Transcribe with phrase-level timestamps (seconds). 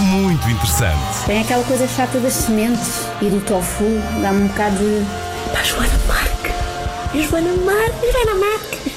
[0.00, 1.24] muito interessante.
[1.26, 3.84] Tem aquela coisa chata das sementes e do tofu,
[4.20, 5.04] dá-me um bocado de.
[5.52, 7.22] Pá, Joana Marque!
[7.22, 8.12] Joana Marque!
[8.12, 8.94] Joana Marque!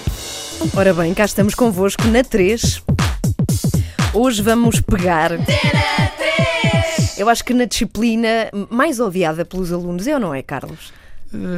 [0.76, 2.84] Ora bem, cá estamos convosco na 3.
[4.14, 5.32] Hoje vamos pegar.
[7.18, 10.92] Eu acho que na disciplina mais odiada pelos alunos é ou não é, Carlos?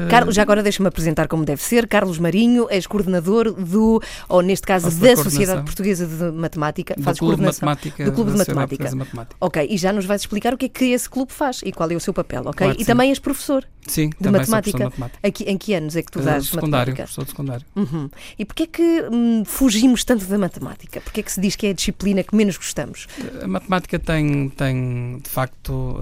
[0.10, 1.88] Carlos, já agora deixa-me apresentar como deve ser.
[1.88, 5.64] Carlos Marinho, és coordenador do, ou neste caso, da da Sociedade.
[5.64, 6.94] Portuguesa de Matemática.
[6.96, 8.90] Do Fazes Clube de coordenação Matemática do Clube de Matemática.
[8.90, 9.36] De Matemática.
[9.40, 11.90] Ok, e já nos vais explicar o que é que esse clube faz e qual
[11.92, 12.54] é o seu papel, ok?
[12.54, 12.86] Claro e sim.
[12.86, 14.50] também és professor Sim, de matemática.
[14.62, 15.28] professor de matemática.
[15.28, 17.04] Aqui, em que anos é que tu Eh, dás secundário, matemática?
[17.04, 17.66] professor de secundário.
[17.76, 18.10] Uhum.
[18.38, 21.02] E porquê é que hum, fugimos tanto da matemática?
[21.02, 23.08] Porquê é que se diz que é a disciplina que menos gostamos?
[23.42, 26.00] A matemática tem, tem de facto,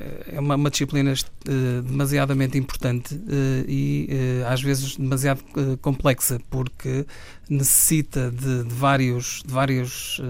[0.00, 5.76] eh, é uma, uma disciplina eh, demasiadamente importante eh, e eh, às vezes demasiado eh,
[5.80, 7.06] complexa, porque
[7.48, 10.20] necessita de, de vários, de vários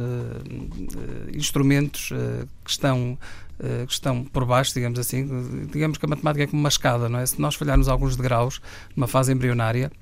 [1.33, 2.11] instrumentos
[2.65, 3.19] que estão
[3.87, 5.69] que estão por baixo, digamos assim.
[5.71, 7.27] Digamos que a matemática é como uma escada, não é?
[7.27, 8.61] Se nós falharmos alguns degraus
[8.97, 9.93] numa fase embrionária,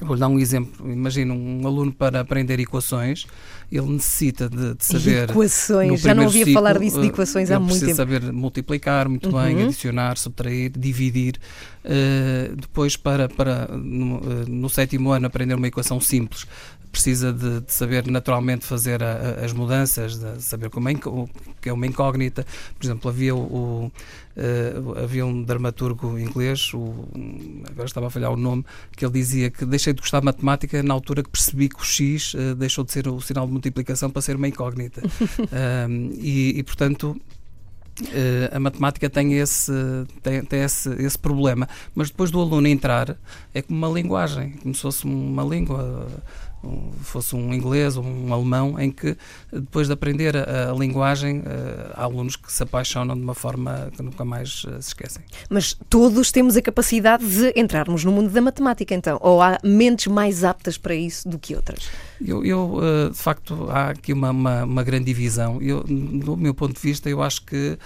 [0.00, 0.90] Vou-lhe dar um exemplo.
[0.92, 3.26] Imagina um aluno para aprender equações,
[3.72, 5.30] ele necessita de, de saber.
[5.30, 8.04] equações, já não primeiro ouvi ciclo, falar disso de eh, equações há ele muito precisa
[8.04, 8.12] tempo.
[8.20, 9.64] saber multiplicar muito bem, Uhum.
[9.64, 11.36] adicionar, subtrair, dividir.
[11.82, 16.46] Eh, depois, para, para no, eh, no sétimo ano, aprender uma equação simples,
[16.96, 21.28] precisa de, de saber naturalmente fazer a- a- as mudanças, de saber como é, o
[21.60, 22.46] que é uma incógnita.
[22.78, 23.92] Por exemplo, havia o, o,
[24.34, 24.72] eh,
[25.04, 27.06] havia um dramaturgo inglês, o-
[27.70, 28.64] agora estava a falhar o nome,
[28.96, 31.84] que ele dizia que deixei de gostar de matemática na altura que percebi que o
[31.84, 35.02] X eh, deixou de ser o sinal de multiplicação para ser uma incógnita.
[35.52, 37.14] Ahm, e, e, portanto,
[38.12, 39.72] eh, a matemática tem esse,
[40.22, 41.68] tem, tem esse, esse problema.
[41.94, 43.16] Mas depois do aluno entrar,
[43.54, 46.06] é como uma linguagem, como se fosse uma língua,
[47.02, 49.16] fosse um inglês ou um alemão, em que
[49.52, 53.90] depois de aprender a, a linguagem, eh, há alunos que se apaixonam de uma forma
[53.96, 55.22] que nunca mais eh, se esquecem.
[55.48, 59.18] Mas todos temos a capacidade de entrarmos no mundo da matemática, então.
[59.20, 61.88] Ou há mentes mais aptas para isso do que outras?
[62.24, 65.60] Eu, eu, eh, de facto, há aqui uma, uma, uma grande divisão.
[65.60, 67.78] Eu, do meu ponto de vista, eu acho que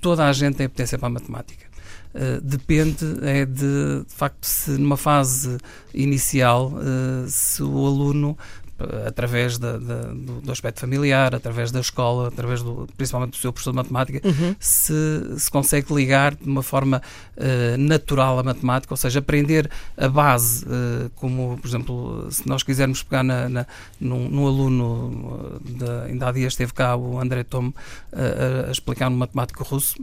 [0.00, 1.69] toda a gente tem potência para a matemática.
[2.12, 5.58] Eh, depende é de, de facto, se numa fase
[5.94, 8.36] inicial, eh, se o aluno
[8.80, 13.36] eh, através da- da- do, do aspecto familiar, através da escola, através do, principalmente do
[13.36, 14.20] seu professor de matemática,
[14.58, 14.94] se,
[15.38, 17.00] se consegue ligar de uma forma
[17.36, 22.62] eh, natural a matemática, ou seja, aprender a base, eh, como, por exemplo, se nós
[22.64, 23.66] quisermos pegar na, na,
[24.00, 27.72] num, num aluno, da, ainda há dias esteve cá o André Tom
[28.12, 29.94] eh, a, a explicar no matemático russo,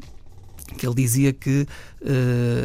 [0.77, 1.65] que ele dizia que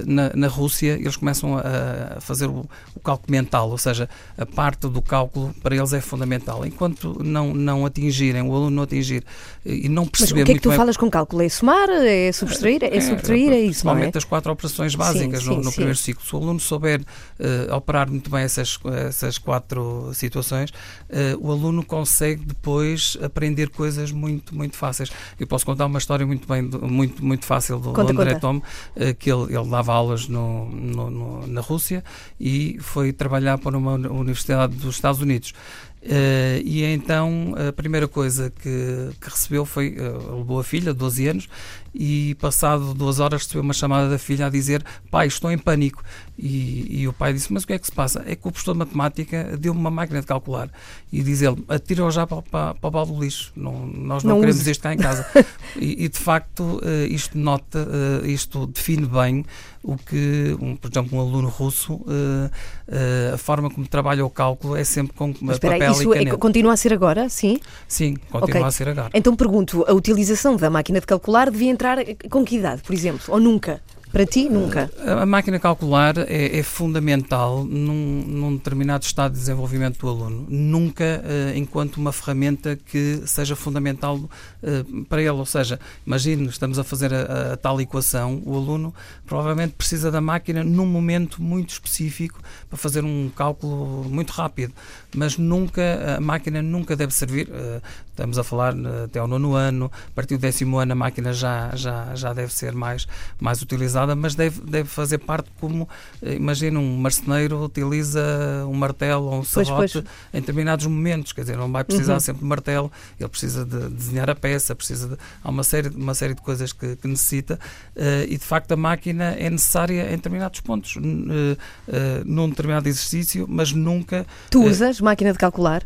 [0.07, 4.45] na, na Rússia eles começam a, a fazer o, o cálculo mental, ou seja, a
[4.47, 6.67] parte do cálculo para eles é fundamental.
[6.67, 9.25] Enquanto não, não atingirem, o aluno não atingir
[9.65, 11.43] eh, e não Mas o perceber que é que tu bem falas com cálculo?
[11.43, 11.89] É somar?
[11.91, 12.83] É subtrair?
[12.85, 13.53] É, subtrair?
[13.53, 13.95] É isso, não é?
[13.97, 15.73] Principalmente as quatro operações básicas sim, no, no sim.
[15.73, 16.25] primeiro ciclo.
[16.25, 17.01] Se o aluno souber
[17.39, 18.79] eh, operar muito bem essas,
[19.09, 20.71] essas quatro situações,
[21.09, 25.11] eh, o aluno consegue depois aprender coisas muito, muito fáceis.
[25.39, 28.35] Eu posso contar uma história muito, bem, do- muito, muito fácil do, do Conta, André
[28.35, 28.41] conta.
[28.41, 28.63] Tom,
[28.97, 32.03] eh, que ele, ele dava aulas no, no- no- na Rússia
[32.41, 35.55] e foi trabalhar para uma uni- universidade dos Estados Unidos.
[36.05, 41.29] Eh, e então a primeira coisa que, que recebeu foi, eh, levou a filha, 12
[41.29, 41.49] anos,
[41.95, 46.03] e passado duas horas recebeu uma chamada da filha a dizer pai, estou em pânico.
[46.37, 48.25] E, e o pai disse, mas o que é que se passa?
[48.27, 50.69] É que o professor de matemática deu-me uma máquina de calcular
[51.13, 54.35] e diz ele, atira-o já para, para, para o balde do lixo, não, nós não,
[54.35, 55.25] Não queremos use." isto cá em casa.
[55.77, 57.89] e, e, de facto eh, isto nota,
[58.25, 59.45] isto define bem
[59.83, 62.51] o que, um, por exemplo, um aluno russo, eh,
[62.89, 66.17] eh, a forma como trabalha o cálculo é sempre com Mas aí, papel isso e
[66.17, 66.39] é- caneta.
[66.39, 67.29] continua a ser agora?
[67.29, 67.59] Sim?
[67.89, 68.63] Sim, continua Ok.
[68.69, 69.11] a ser agora.
[69.13, 71.99] Então pergunto, a utilização da máquina de calcular devia entrar
[72.31, 73.23] com que idade, por exemplo?
[73.29, 73.81] Ou nunca?
[74.13, 74.91] Para ti, nunca?
[75.07, 80.47] A máquina calcular é, é fundamental num, num determinado estado de desenvolvimento do aluno.
[80.51, 84.21] Nunca eh, enquanto uma ferramenta que seja fundamental
[84.63, 85.31] eh, para ele.
[85.31, 88.95] Ou seja, imagine, estamos a fazer a, a tal equação, o aluno
[89.25, 92.39] provavelmente precisa da máquina num momento muito específico
[92.69, 94.75] para fazer um cálculo muito rápido.
[95.17, 97.49] Mas nunca, a máquina nunca deve servir.
[97.51, 97.81] eh,
[98.13, 101.33] estamos a falar eh, até ao nono ano, a partir do décimo ano a máquina
[101.33, 103.07] já, já, já deve ser mais,
[103.41, 105.89] mais utilizada mas deve, deve fazer parte como,
[106.23, 108.23] eh, imagina, um marceneiro utiliza
[108.69, 112.21] um martelo ou um serrote em determinados momentos, quer dizer, não vai precisar Uhum.
[112.21, 116.15] sempre de martelo, ele precisa de desenhar a peça, precisa de, há uma série, uma
[116.15, 117.59] série de coisas que, que necessita
[117.97, 121.57] eh, e de facto a máquina é necessária em determinados pontos, eh,
[121.89, 125.83] eh, num determinado exercício, mas nunca, Tu usas máquina de calcular?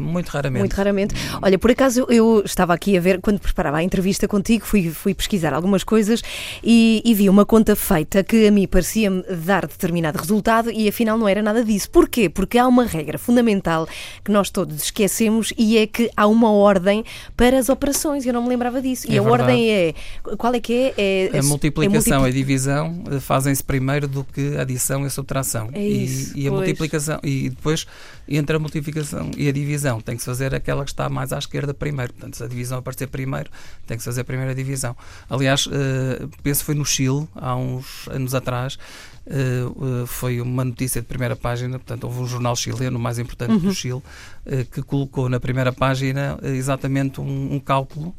[0.00, 0.60] muito raramente.
[0.60, 1.14] Muito raramente.
[1.40, 5.14] Olha, por acaso eu, estava aqui a ver, quando preparava a entrevista contigo, fui, fui
[5.14, 6.22] pesquisar algumas coisas
[6.62, 11.16] e, e vi uma conta feita que a mim parecia-me dar determinado resultado e afinal
[11.18, 11.90] não era nada disso.
[11.90, 12.28] Porquê?
[12.28, 13.86] Porque há uma regra fundamental
[14.24, 17.04] que nós todos esquecemos e é que há uma ordem
[17.36, 18.24] para as operações.
[18.26, 19.06] Eu não me lembrava disso.
[19.10, 19.42] E É a verdade.
[19.42, 19.94] ordem é.
[20.36, 21.30] Qual é que é?
[21.34, 25.06] É A multiplicação multipli- e a divisão eh, fazem-se primeiro do que a adição e
[25.06, 25.68] a subtração.
[25.72, 26.60] É E- isso, e, a pois.
[26.62, 27.86] multiplicação e depois
[28.28, 31.38] entre a multiplicação e a divisão tem que se fazer aquela que está mais à
[31.38, 32.12] esquerda primeiro.
[32.12, 33.50] Portanto, se a divisão aparecer primeiro,
[33.86, 34.24] tem que se fazer a
[34.54, 34.96] divisão.
[35.28, 38.78] Aliás, eh, penso que foi no Chile, há uns anos atrás,
[39.30, 43.52] eh, foi uma notícia de primeira página, portanto, houve um jornal chileno, o mais importante
[43.52, 43.58] Uhum.
[43.58, 44.02] do Chile,
[44.46, 48.14] eh, que colocou na primeira página eh, exatamente um, um cálculo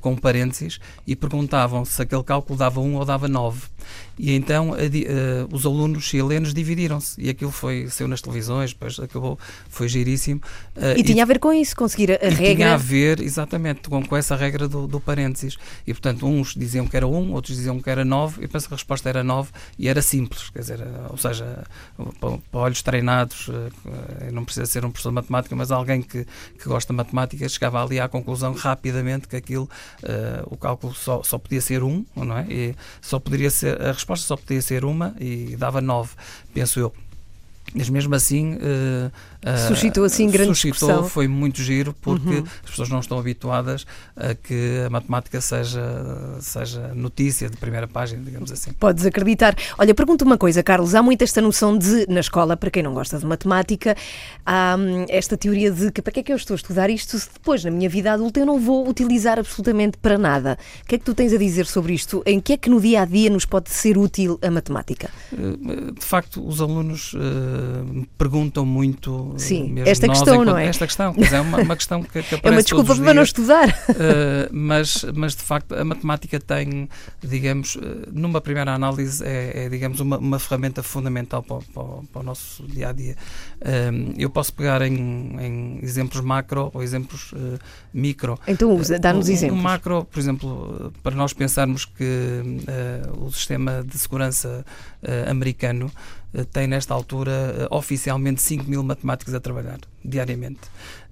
[0.00, 3.60] com parênteses e perguntavam se aquele cálculo dava 1 ou dava 9.
[4.18, 9.38] E então a os alunos chilenos dividiram-se e aquilo foi saiu nas televisões, depois acabou,
[9.68, 10.40] foi giríssimo.
[10.76, 12.54] Eh, E tinha a ver com isso, conseguir a, e regra.
[12.54, 15.56] tinha a ver, exatamente, com, com essa regra do, do parênteses.
[15.86, 18.74] E, portanto, uns diziam que era 1, outros diziam que era 9, e penso que
[18.74, 21.64] a resposta era 9 e era simples, quer dizer, eh, ou seja,
[22.20, 26.26] para, olhos treinados, eh, não precisa ser um professor de matemática, mas alguém que,
[26.58, 29.68] que gosta de matemática chegava ali à conclusão rapidamente que aquilo,
[30.02, 32.46] eh, o cálculo só, só podia ser 1, não é?
[32.48, 36.14] E só poderia ser, a resposta só podia ser uma e dava 9,
[36.52, 36.92] penso eu.
[37.74, 38.58] Mas mesmo assim.
[38.60, 39.10] eh,
[39.66, 41.08] Suscitou, assim, grande suscitou, discussão.
[41.08, 42.44] Foi muito giro porque Uhum.
[42.62, 45.82] as pessoas não estão habituadas a que a matemática seja,
[46.40, 48.72] seja notícia de primeira página, digamos assim.
[48.74, 49.56] Podes acreditar.
[49.78, 50.94] Olha, pergunto uma coisa, Carlos.
[50.94, 53.96] Há muito esta noção de, na escola, para quem não gosta de matemática,
[54.46, 57.18] há hum, esta teoria de que para que é que eu estou a estudar isto
[57.18, 60.56] se depois, na minha vida adulta, eu não vou utilizar absolutamente para nada.
[60.84, 62.22] O que é que tu tens a dizer sobre isto?
[62.26, 65.10] Em que é que no dia a dia nos pode ser útil a matemática?
[65.32, 67.51] Eh, De facto, os alunos eh,
[67.84, 69.32] me perguntam muito.
[69.36, 70.66] eh, Sim, mesmo esta nós, questão, enquanto- não é?
[70.66, 73.12] Esta questão, mas é uma, uma questão que, que aparece É uma desculpa para não
[73.14, 73.28] dias.
[73.28, 73.68] estudar.
[73.68, 76.88] Uh, mas, mas de facto a matemática tem,
[77.22, 77.80] digamos, uh,
[78.12, 81.82] numa primeira análise é, é, digamos, uma, uma ferramenta fundamental para, o- para
[82.12, 83.16] para o nosso dia a dia.
[83.92, 84.94] Um, eu posso pegar em,
[85.40, 87.58] em exemplos macro ou exemplos uh,
[87.92, 88.38] micro.
[88.46, 89.62] Então dá-nos Um- um exemplos.
[89.62, 94.64] macro, por exemplo, uh, para nós pensarmos que uh, o sistema de segurança
[95.02, 95.90] uh, americano uh,
[96.52, 100.60] tem nesta altura uh, oficialmente 5 mil matemáticos a trabalhar diariamente,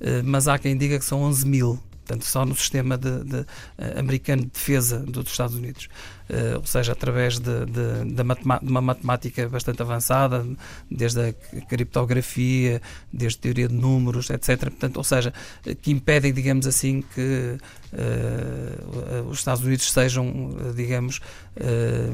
[0.01, 1.79] Uh, mas há quem diga que são 11 mil.
[2.07, 3.47] Portanto, só no sistema de, de,
[3.79, 5.89] eh, americano de defesa do- dos Estados Unidos.
[6.33, 8.23] Eh, ou seja, através de, de- de
[8.63, 10.47] uma matemática bastante avançada,
[10.89, 11.33] desde a
[11.69, 12.81] criptografia,
[13.13, 14.61] desde teoria de números, etc.
[14.61, 15.35] Portanto, ou seja,
[15.67, 17.57] eh, que impedem, digamos assim, que
[17.93, 21.21] eh, os Estados Unidos sejam, digamos,
[21.57, 22.11] eh,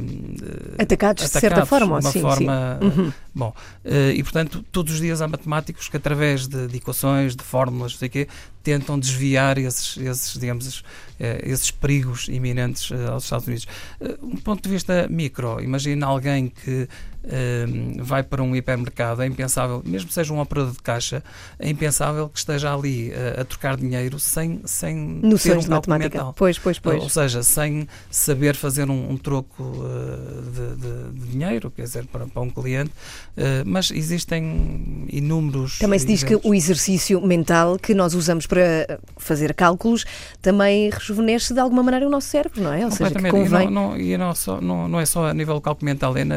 [0.82, 2.20] Atacados, de certa atacados forma, de uma sim, sim.
[2.22, 3.12] forma Uhum.
[3.34, 3.54] Bom,
[3.84, 7.92] eh, e portanto, todos os dias há matemáticos que, através de, de equações, de fórmulas,
[7.92, 8.28] não sei o quê,
[8.62, 10.82] tentam desviar esses, esses digamos,
[11.18, 13.66] esses, eh, esses perigos iminentes eh, aos Estados Unidos.
[14.00, 16.88] Eh, um ponto de vista micro, imagina alguém que
[17.26, 17.66] eh,
[17.98, 21.22] vai para um hipermercado, é impensável, mesmo que seja um operador de caixa,
[21.58, 25.70] é impensável que esteja ali eh, a trocar dinheiro sem, sem ter Noções um de
[25.70, 26.18] matemática.
[26.18, 26.34] mental.
[26.36, 27.02] Pois, pois, pois.
[27.02, 32.06] Ou seja, sem saber fazer um, um troco uh, de, de- de dinheiro, quer dizer,
[32.06, 32.90] para, para um cliente,
[33.36, 35.78] uh, mas existem inúmeros.
[35.78, 40.04] Também se diz que o exercício mental que nós usamos para fazer cálculos
[40.40, 42.84] também rejuvenesce de alguma maneira o nosso cérebro, não é?
[42.84, 43.68] Ou seja, que convém.
[43.68, 46.16] E, não, não- e não, só, não, não é só a nível do cálculo mental,
[46.16, 46.36] é na,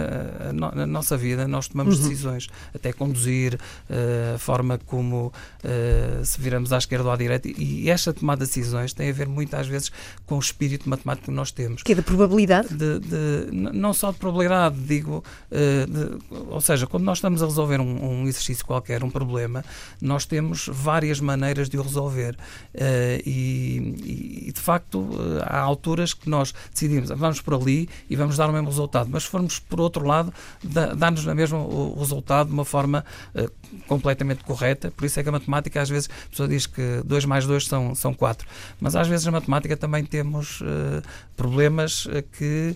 [0.80, 2.10] na- nossa vida, nós tomamos Uhum.
[2.10, 5.28] decisões, até conduzir, uh, a forma como
[5.64, 9.14] uh, se viramos à esquerda ou à direita, e esta tomada de decisões tem a
[9.14, 9.92] ver muitas vezes
[10.26, 11.84] com o espírito matemático que nós temos.
[11.84, 12.70] Que é da probabilidade.
[12.70, 16.18] de, de- não só de probabilidade, digo, eh, de-
[16.50, 19.64] ou seja, quando nós estamos a resolver um, um exercício qualquer, um problema,
[20.02, 22.38] nós temos várias maneiras de o resolver.
[22.74, 25.08] Eh, e, e, de facto,
[25.40, 29.10] eh, há alturas que nós decidimos, vamos por ali e vamos dar o mesmo resultado,
[29.12, 30.34] mas se formos por outro lado,
[30.70, 33.50] dá-nos na mesma o resultado de uma forma eh,
[33.88, 34.92] completamente correta.
[34.92, 37.66] Por isso é que a matemática, às vezes, a pessoa diz que 2 mais 2
[37.66, 38.48] são, são 4.
[38.80, 41.02] Mas às vezes na matemática também temos eh,
[41.36, 42.76] problemas eh, que,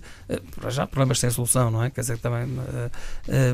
[0.55, 1.89] para já, problemas sem solução, não é?
[1.89, 2.47] Quer dizer, também,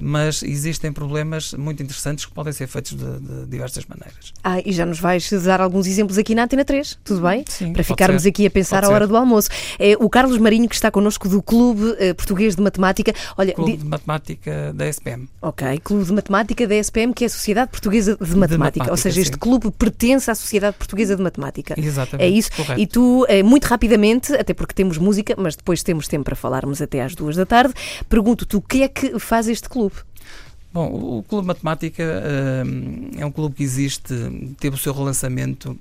[0.01, 4.33] mas existem problemas muito interessantes que podem ser feitos de, de diversas maneiras.
[4.43, 7.43] Ah, e já nos vais dar alguns exemplos aqui na Antena 3, tudo bem?
[7.47, 9.49] Sim, Para ficarmos aqui a pensar à hora do almoço.
[9.77, 13.13] É o Carlos Marinho, que está connosco do Clube Português de Matemática.
[13.37, 14.28] Olha, Clube de Matemática
[14.75, 15.27] da SPM.
[15.41, 18.57] ok, Clube de Matemática da SPM, que é a Sociedade Portuguesa de Matemática.
[18.57, 19.39] Matemática, Ou seja, este sim.
[19.39, 21.75] clube pertence à Sociedade Portuguesa de Matemática.
[21.77, 22.25] Exatamente.
[22.25, 22.51] É isso.
[22.55, 22.79] correto.
[22.79, 26.81] E tu, eh, muito rapidamente, até porque temos música, mas depois temos tempo para falarmos
[26.81, 27.73] até às duas da tarde,
[28.07, 29.95] pergunto-te o que é que faz este clube?
[30.71, 32.03] Bom, o Clube Matemática
[32.63, 34.13] hum, é um clube que existe,
[34.59, 35.75] teve o seu relançamento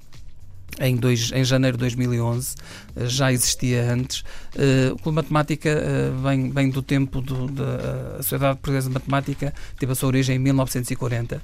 [0.81, 2.55] em, dois, em janeiro de 2011,
[2.97, 4.25] eh, já existia antes.
[4.57, 9.55] Eh, o Clube Matemática eh, vem, vem do tempo do, da Sociedade Portuguesa de Matemática,
[9.79, 11.41] teve a sua origem em 1940,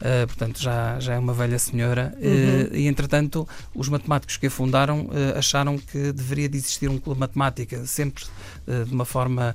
[0.00, 2.14] eh, portanto já, já é uma velha senhora.
[2.20, 7.20] eh, e entretanto, os matemáticos que a fundaram acharam que deveria de existir um Clube
[7.20, 8.24] Matemática, sempre
[8.86, 9.54] de uma forma.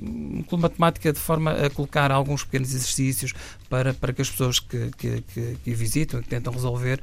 [0.00, 3.32] um Clube Matemática de forma a colocar alguns pequenos exercícios
[3.68, 7.00] para, para que as pessoas que, que, que, que visitam, que tentam resolver,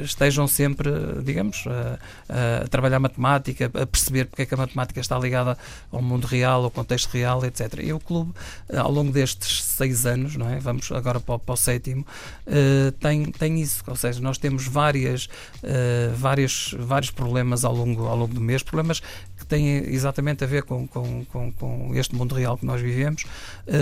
[0.00, 0.90] estejam sempre,
[1.22, 5.56] digamos, a, a trabalhar matemática, a perceber porque é que a matemática está ligada
[5.90, 7.80] ao mundo real, ao contexto real, etc.
[7.82, 8.32] E o clube,
[8.68, 10.58] eh, ao longo destes seis anos, não é?
[10.58, 12.06] vamos agora para o, para o sétimo,
[12.46, 15.28] eh, tem, tem isso, ou seja, nós temos várias,
[15.62, 19.00] eh, várias, vários problemas ao longo, ao longo do mês, problemas
[19.36, 23.24] que têm exatamente a ver com, com, com, com este mundo real que nós vivemos.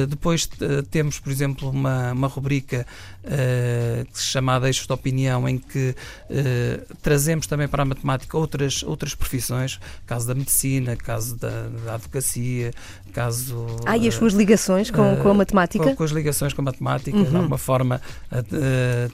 [0.09, 0.49] Depois
[0.91, 2.87] temos, por exemplo, uma, uma rubrica
[3.27, 5.95] eh, que se chama Deixos de Opinião, em que
[6.29, 11.95] eh, trazemos também para a matemática outras, outras profissões, caso da medicina, caso da, da
[11.95, 12.73] advocacia,
[13.13, 13.67] caso.
[13.87, 15.85] Ah, e as eh, suas ligações com, com a matemática?
[15.85, 17.25] Com, com as ligações com a matemática, Uhum.
[17.25, 18.01] de alguma forma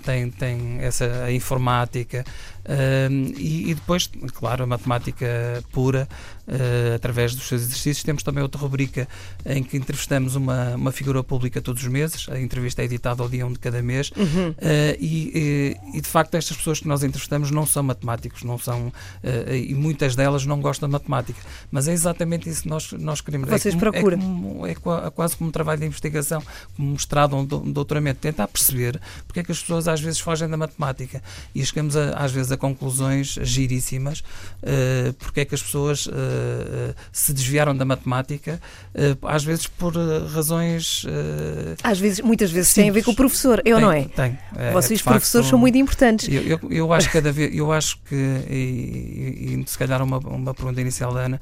[0.04, 2.24] tem, tem essa a informática
[2.72, 5.26] eh, e, e depois, claro, a matemática
[5.72, 6.08] pura,
[6.46, 8.02] eh, através dos seus exercícios.
[8.04, 9.08] Temos também outra rubrica
[9.44, 12.28] em que entrevistamos uma, uma figura pública todos os meses.
[12.28, 14.10] A entrevista é editada ao dia 1 de cada mês.
[14.16, 14.54] Uhum.
[14.58, 18.58] Eh, e, e- e, de facto estas pessoas que nós entrevistamos não são matemáticos, não
[18.58, 22.92] são eh, e muitas delas não gostam de matemática, mas é exatamente isso que nós,
[22.92, 23.48] nós queremos.
[23.48, 24.18] Vocês é como- procuram.
[24.18, 26.42] É, como- é qua- quase como um trabalho de investigação,
[26.76, 30.20] como mostrado um do- um doutoramento, tentar perceber porque é que as pessoas às vezes
[30.20, 31.22] fogem da matemática
[31.54, 34.22] e chegamos a- às vezes a conclusões giríssimas,
[34.62, 38.60] eh, porque é que as pessoas eh, se desviaram da matemática,
[38.94, 39.94] eh, às vezes por
[40.32, 41.04] razões
[41.82, 43.04] Às vezes, muitas vezes tem a ver Simples.
[43.06, 44.04] com o professor, eu tem- não é?
[44.04, 44.38] Tem.
[44.56, 46.28] É, Vocês, facto, professores, são muito importantes.
[46.28, 50.02] eu, eu, eu acho que cada vez, eu acho que, e, e- e se calhar
[50.02, 51.40] uma, uma pergunta inicial da Ana,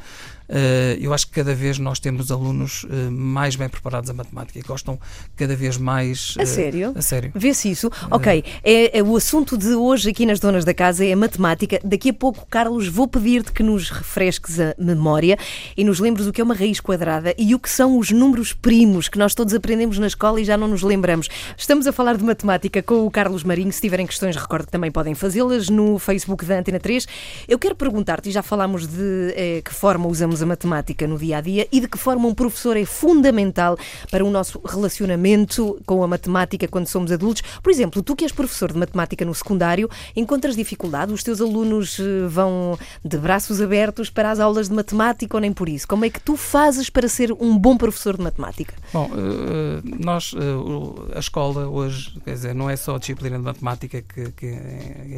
[1.00, 4.62] eu acho que cada vez nós temos alunos eh, mais bem preparados a matemática e
[4.62, 4.99] gostam
[5.37, 6.35] cada vez mais.
[6.38, 6.93] A eh, sério?
[6.97, 7.31] A sério.
[7.35, 7.90] Vê-se isso.
[8.11, 11.81] Ok, é, é o assunto de hoje aqui nas Donas da Casa é a matemática.
[11.85, 15.38] Daqui a pouco, Carlos, vou pedir-te que nos refresques a memória
[15.76, 18.52] e nos lembres o que é uma raiz quadrada e o que são os números
[18.52, 21.28] primos que nós todos aprendemos na escola e já não nos lembramos.
[21.57, 23.73] Estamos a falar de matemática com o Carlos Marinho.
[23.73, 27.07] Se tiverem questões, recordo que também podem fazê-las no Facebook da Antena 3.
[27.47, 31.38] Eu quero perguntar-te, e já falámos de eh, que forma usamos a matemática no dia
[31.38, 33.76] a dia e de que forma um professor é fundamental
[34.11, 37.42] para o nosso relacionamento com a matemática quando somos adultos.
[37.62, 41.12] Por exemplo, tu que és professor de matemática no secundário, encontras dificuldade?
[41.12, 45.52] Os teus alunos eh, vão de braços abertos para as aulas de matemática ou nem
[45.52, 45.87] por isso?
[45.88, 48.75] Como é que tu fazes para ser um bom professor de matemática?
[48.92, 53.38] Bom, eh, nós, eh, o- a escola hoje, quer dizer, não é só a disciplina
[53.38, 54.59] de matemática que, que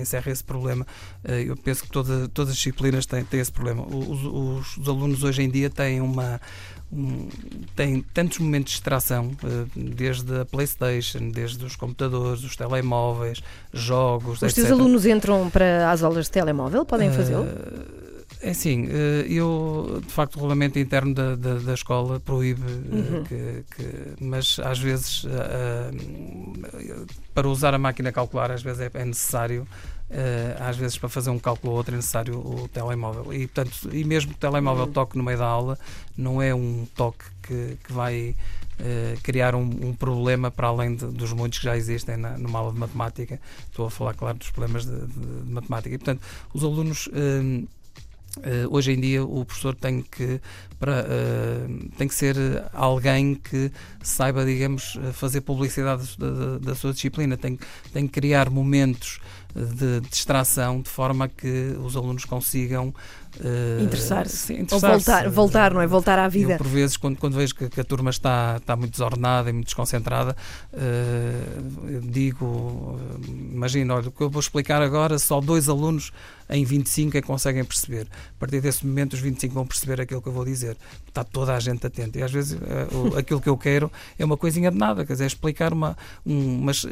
[0.01, 0.87] encerra esse problema.
[1.25, 3.85] Eu penso que toda- todas as disciplinas têm, têm esse problema.
[3.87, 6.41] Os, os- os alunos hoje em dia têm uma.
[6.93, 7.29] um-
[7.77, 13.41] têm tantos momentos de distração, eh, desde a Playstation, desde os computadores, os telemóveis,
[13.73, 14.73] jogos, Os teus etc.
[14.73, 16.85] alunos entram para as aulas de telemóvel?
[16.85, 17.45] Podem fazê-lo?
[17.45, 18.01] Eh,
[18.43, 22.97] É assim, eh, eu, de facto, o regulamento interno da, da, da escola proíbe, eh,
[22.97, 23.25] Uhum.
[23.25, 28.91] que, que- mas às vezes, eh, eh, para usar a máquina calcular, às vezes é,
[28.95, 29.90] é necessário, eh,
[30.59, 33.33] às vezes para fazer um cálculo ou outro é necessário o telemóvel.
[33.33, 34.93] E, portanto, e mesmo que o telemóvel Uhum.
[34.93, 35.79] toque no meio da aula,
[36.17, 38.35] não é um toque que, que vai
[38.81, 42.59] eh, criar um, um problema para além de- dos muitos que já existem na, numa
[42.59, 43.41] aula de matemática.
[43.69, 45.95] Estou a falar, claro, dos problemas de, de- de matemática.
[45.95, 46.23] E, portanto,
[46.55, 47.09] os alunos.
[47.13, 47.65] eh,
[48.45, 50.41] eh, hoje em dia o professor tem que
[50.79, 51.67] para, eh,
[51.99, 52.37] tem que ser
[52.73, 53.73] alguém que
[54.05, 57.59] saiba digamos eh, fazer publicidade da, da- da sua disciplina tem,
[57.93, 59.19] tem que criar momentos
[59.55, 62.95] de distração de forma que os alunos consigam
[63.39, 64.37] eh, Interessar-se.
[64.37, 65.87] sim, Ou voltar, voltar, não é?
[65.87, 66.57] Voltar à Eu, vida.
[66.57, 69.67] por vezes, quando, quando vejo que, que a turma está, está muito desordenada e muito
[69.67, 70.37] desconcentrada,
[71.89, 76.13] eu digo, eh, imagina, olha, o que eu vou explicar agora, só dois alunos
[76.49, 78.09] em 25 é que conseguem perceber.
[78.11, 80.77] A partir desse momento, os 25 vão perceber aquilo que eu vou dizer.
[81.07, 82.19] Está toda a gente atenta.
[82.19, 82.59] E às vezes,
[82.93, 85.97] o- aquilo que eu quero é uma coisinha de nada, quer dizer, é explicar uma.
[86.27, 86.85] Um, mas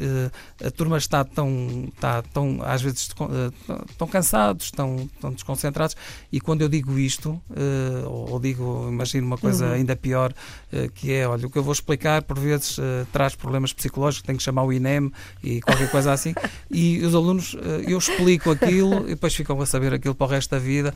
[0.65, 5.95] a turma está tão, está tão às vezes eh, estão cansados, estão, estão desconcentrados
[6.31, 9.73] e quando eu digo isto, eh, ou, digo, imagino uma coisa Uhum.
[9.73, 10.31] ainda pior,
[10.71, 14.25] eh, que é, olha, o que eu vou explicar por vezes eh, traz problemas psicológicos,
[14.25, 15.11] tenho que chamar o INEM
[15.43, 16.33] e qualquer coisa assim,
[16.69, 17.55] e os alunos,
[17.87, 20.93] eu explico aquilo e depois ficam a saber aquilo para o resto da vida,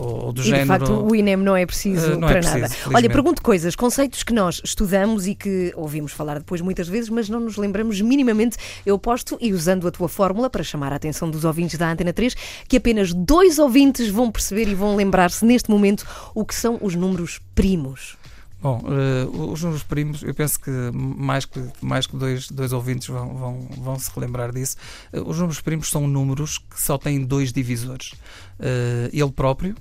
[0.00, 0.66] ou, do E de género.
[0.66, 2.68] facto o INEM não é preciso não é para preciso, nada.
[2.68, 2.96] felizmente.
[2.96, 7.28] Olha, pergunto coisas, conceitos que nós estudamos e que ouvimos falar depois muitas vezes, mas
[7.28, 8.56] não nos lembramos minimamente.
[8.86, 12.12] Eu posto, e usando a tua fórmula para chamar a atenção dos ouvintes da Antena
[12.12, 12.34] 3,
[12.68, 16.94] que apenas dois ouvintes vão perceber e vão lembrar-se neste momento o que são os
[16.94, 18.16] números primos.
[18.60, 23.06] Bom, eh, os números primos, eu penso que mais que, mais que dois, dois ouvintes
[23.06, 24.76] vão, vão, vão se relembrar disso.
[25.12, 28.14] Eh, os números primos são números que só têm dois divisores.
[28.58, 29.76] Eh, ele próprio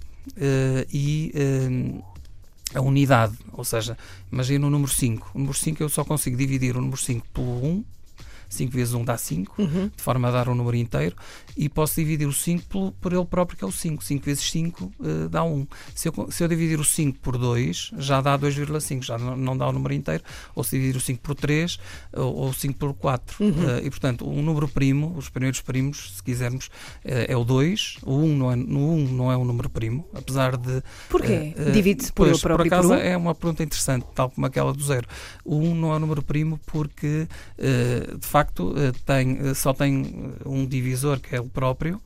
[0.94, 1.32] e
[2.75, 3.34] a unidade.
[3.54, 3.98] Ou seja,
[4.32, 5.32] imagina o número 5.
[5.34, 7.84] O número 5 eu só consigo dividir o número 5 pelo 1.
[8.50, 9.92] 5 vezes 1 dá 5, Uhum.
[9.94, 11.13] de forma a dar um número inteiro,
[11.57, 14.03] e posso dividir o 5 por, por ele próprio, que é o 5.
[14.03, 15.67] 5 vezes 5 eh, dá 1.
[15.95, 19.57] Se eu, se eu dividir o 5 por 2, já dá 2,5, já não, não
[19.57, 20.23] dá o número inteiro.
[20.53, 21.79] Ou se dividir o 5 por 3,
[22.13, 23.43] ou, ou 5 por 4.
[23.43, 23.69] Uhum.
[23.69, 26.69] Eh, e, portanto, um número primo, os primeiros primos, se quisermos,
[27.03, 27.97] eh, é o 2.
[28.03, 31.55] O 1 não é, 1 não é um número primo, apesar de Porquê?
[31.73, 33.01] Divide-se por ele pois, próprio e por acaso por um?
[33.01, 35.07] é uma pergunta interessante, tal como aquela do zero.
[35.43, 41.19] O 1 não é um número primo porque, de facto, tem, só tem um divisor,
[41.19, 42.01] que é ele próprio,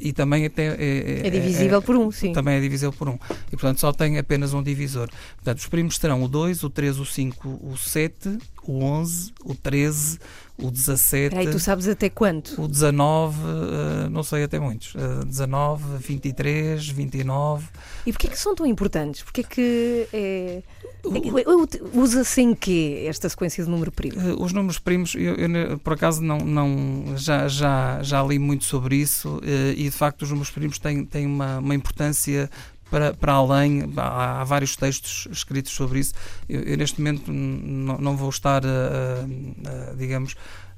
[0.00, 2.32] e também até é, É divisível por um, sim.
[2.32, 3.12] Também é divisível por 1.
[3.48, 5.08] E, portanto, só tem apenas um divisor.
[5.36, 9.54] Portanto, os primos serão o 2, o 3, o 5, o 7, o 11, o
[9.54, 10.18] 13,
[10.56, 11.36] o 17.
[11.36, 12.62] Aí tu sabes até quanto?
[12.62, 14.94] O 19, eh, não sei até muitos.
[14.94, 17.66] Eh, 19, 23, 29.
[18.06, 19.22] E porquê que são tão importantes?
[19.22, 20.62] Porquê que é...
[21.04, 24.18] é que- eu- Usa-se em quê esta sequência de número primo?
[24.20, 28.64] Eh, Os números primos, eu, eu, por acaso não, não já, já, já li muito
[28.64, 32.50] sobre isso eh, e de facto os números primos têm, têm uma, uma importância
[32.90, 36.14] para, para além, há, há vários textos escritos sobre isso.
[36.48, 38.62] Eu, eu neste momento não, vou estar,
[39.96, 40.36] digamos,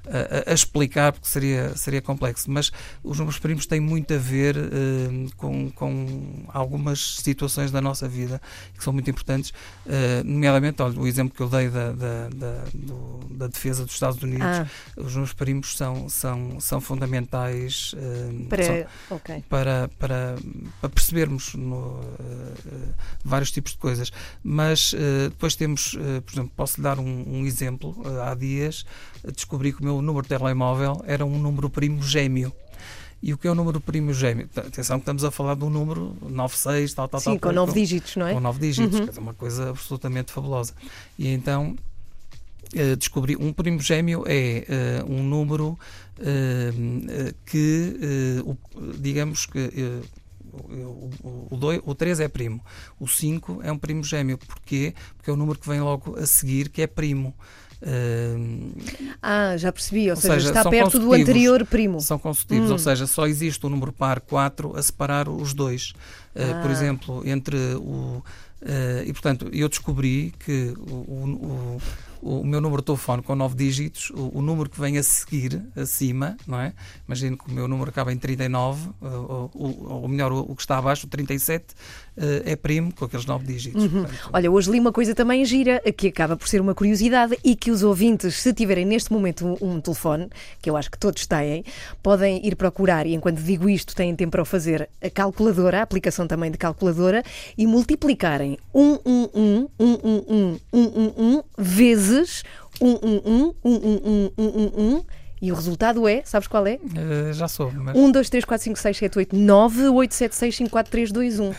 [0.09, 2.71] a, a- explicar porque seria, seria complexo, mas
[3.03, 8.41] os números primos têm muito a ver eh, com, com algumas situações da nossa vida
[8.77, 9.53] que são muito importantes,
[9.85, 13.93] eh, nomeadamente, olha, o exemplo que eu dei da, da, da, do- da defesa dos
[13.93, 14.67] Estados Unidos, Ah,
[14.97, 18.87] os números primos são, são, são fundamentais são- para...
[19.09, 19.43] Ok.
[19.49, 20.35] para, para,
[20.81, 21.99] para percebermos no,
[23.23, 24.11] vários tipos de coisas.
[24.43, 24.93] Mas
[25.29, 25.91] depois temos,
[26.25, 27.95] por exemplo, posso lhe dar um, um exemplo.
[28.23, 28.85] Há dias
[29.35, 32.51] descobri que o meu número de telemóvel era um número primo gêmeo.
[33.21, 34.47] E o que é o número primo gêmeo?
[34.55, 37.49] Atenção que estamos a falar de um número 96, tal, tal, Sim, tal.
[37.49, 38.33] com nove dígitos, não é?
[38.33, 39.05] Com nove dígitos, Uhum.
[39.05, 40.73] quer dizer, uma coisa absolutamente fabulosa.
[41.17, 41.75] E então
[42.75, 45.77] eh, descobri um primo gêmeo é eh, um número
[46.19, 48.57] eh, que, o-
[48.99, 49.67] digamos que
[50.53, 52.63] o, o, o, doi- o 3 é primo,
[52.99, 54.37] o 5 é um primo gêmeo.
[54.37, 54.93] Porquê?
[55.17, 57.33] Porque é o número que vem logo a seguir, que é primo.
[59.21, 61.99] Ah, já percebi, ou, Ou seja, seja, está perto do anterior primo.
[62.01, 62.73] são consecutivos, Hum.
[62.73, 65.93] ou seja, só existe o número par 4 a separar os dois.
[66.35, 66.73] Uh, Por Ah.
[66.73, 68.21] exemplo, entre o.
[68.61, 71.81] uh, e portanto, eu descobri que o, o,
[72.21, 75.63] o, meu número de telefone com 9 dígitos, o, o número que vem a seguir,
[75.75, 76.73] acima, não é?
[77.07, 80.61] Imagino que o meu número acaba em 39, uh, ou, ou, ou melhor, o, que
[80.61, 81.75] está abaixo, o 37, uh,
[82.45, 83.83] é primo com aqueles 9 dígitos.
[83.83, 84.01] Uhum.
[84.03, 87.55] Portanto, Olha, hoje li uma coisa também gira, que acaba por ser uma curiosidade e
[87.55, 90.27] que os ouvintes, se tiverem neste momento um, um telefone,
[90.61, 91.63] que eu acho que todos têm,
[92.01, 95.81] podem ir procurar, e enquanto digo isto, têm tempo para o fazer, a calculadora, a
[95.83, 97.23] aplicação também de calculadora,
[97.57, 102.43] e multiplicarem 111 111 111 vezes
[102.79, 105.05] 111 111 111
[105.41, 106.75] e o resultado é, sabes qual é?
[106.75, 107.95] uh, já soube, mas.
[107.95, 111.11] 1, 2, 3, 4, 5, 6, 7, 8, 9, 8, 7, 6, 5, 4, 3,
[111.11, 111.51] 2, 1.
[111.51, 111.53] é.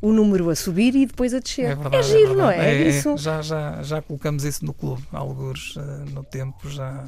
[0.00, 1.66] O número a subir e depois a descer.
[1.70, 2.60] É, verdade, giro, não verdade.
[2.68, 2.74] é?
[2.74, 3.16] É isso.
[3.16, 7.04] Já, já, já colocamos isso no clube, alguns eh, no tempo, já.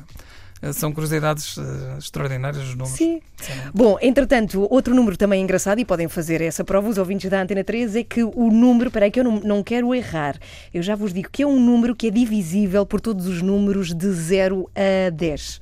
[0.62, 2.96] eh, São curiosidades eh, extraordinárias os números.
[2.96, 3.20] Sim.
[3.74, 7.62] Bom, entretanto, outro número também engraçado, e podem fazer essa prova os ouvintes da Antena
[7.64, 10.38] 3, é que o número, peraí que eu não, não quero errar,
[10.72, 13.92] eu já vos digo que é um número que é divisível por todos os números
[13.92, 15.60] de 0 a 10.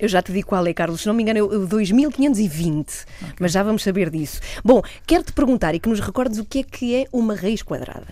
[0.00, 3.04] Eu já te digo qual é, Carlos, se não me engano é o 2520,
[3.40, 4.40] mas já vamos saber disso.
[4.64, 8.06] Bom, quero-te perguntar e que nos recordes o que é que é uma raiz quadrada.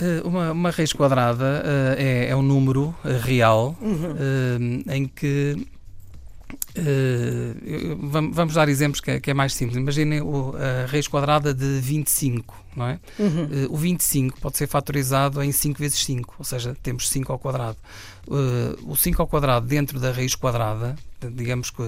[0.00, 1.62] Eh, Uma, uma raiz quadrada
[1.98, 4.82] eh, é, é um número eh, real Uhum.
[4.88, 5.66] em que
[6.76, 9.76] Uh, vamos, dar exemplos que é, que é mais simples.
[9.76, 13.00] Imaginem a raiz quadrada de 25, não é?
[13.18, 13.66] Uhum.
[13.66, 17.38] Uh, o 25 pode ser fatorizado em 5 vezes 5, ou seja, temos 5 ao
[17.38, 17.76] quadrado.
[18.26, 20.96] Uh, o 5 ao quadrado dentro da raiz quadrada,
[21.32, 21.82] digamos que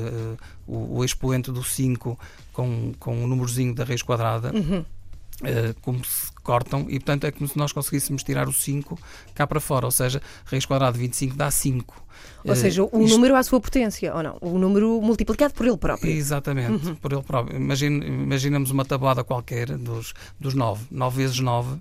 [0.66, 2.18] o, o, expoente do 5
[2.52, 4.84] com, com o númerozinho da raiz quadrada, uhum.
[5.82, 8.98] como se cortam, e portanto é como se nós conseguíssemos tirar o 5
[9.34, 12.09] cá para fora, ou seja, raiz quadrada de 25 dá 5.
[12.44, 13.14] Ou seja, o Isto...
[13.14, 14.38] número à sua potência, ou não?
[14.40, 16.10] O número multiplicado por ele próprio.
[16.10, 16.94] Exatamente, uhum.
[16.96, 17.56] por ele próprio.
[17.56, 20.84] Imagina, imaginamos uma tabuada qualquer dos, dos 9.
[20.90, 21.80] 9 vezes 9, uh,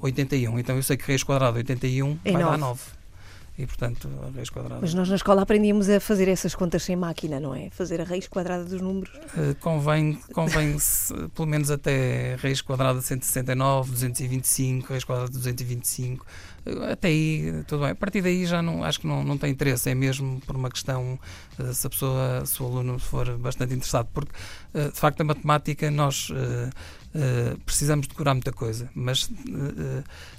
[0.00, 0.58] 81.
[0.58, 2.50] Então eu sei que raiz quadrada de 81 é vai 9.
[2.50, 2.80] dar 9
[3.60, 4.80] e, portanto, a raiz quadrada.
[4.80, 7.68] Mas nós na escola aprendíamos a fazer essas contas sem máquina, não é?
[7.70, 9.12] Fazer a raiz quadrada dos números.
[9.36, 10.78] Uh, convém, convém
[11.34, 16.24] pelo menos até raiz quadrada de 169, 225, raiz quadrada de 225.
[16.90, 17.90] Até aí, tudo bem.
[17.90, 20.70] A partir daí já não, acho que não, não tem interesse, é mesmo por uma
[20.70, 21.18] questão,
[21.58, 24.32] uh, se a pessoa, se o aluno for bastante interessado, porque
[24.72, 26.30] de facto a matemática nós
[27.12, 29.28] Uh, precisamos decorar muita coisa, mas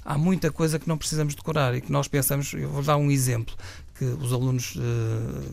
[0.02, 2.54] há muita coisa que não precisamos decorar e que nós pensamos.
[2.54, 3.54] Eu vou dar um exemplo
[3.94, 4.74] que os alunos,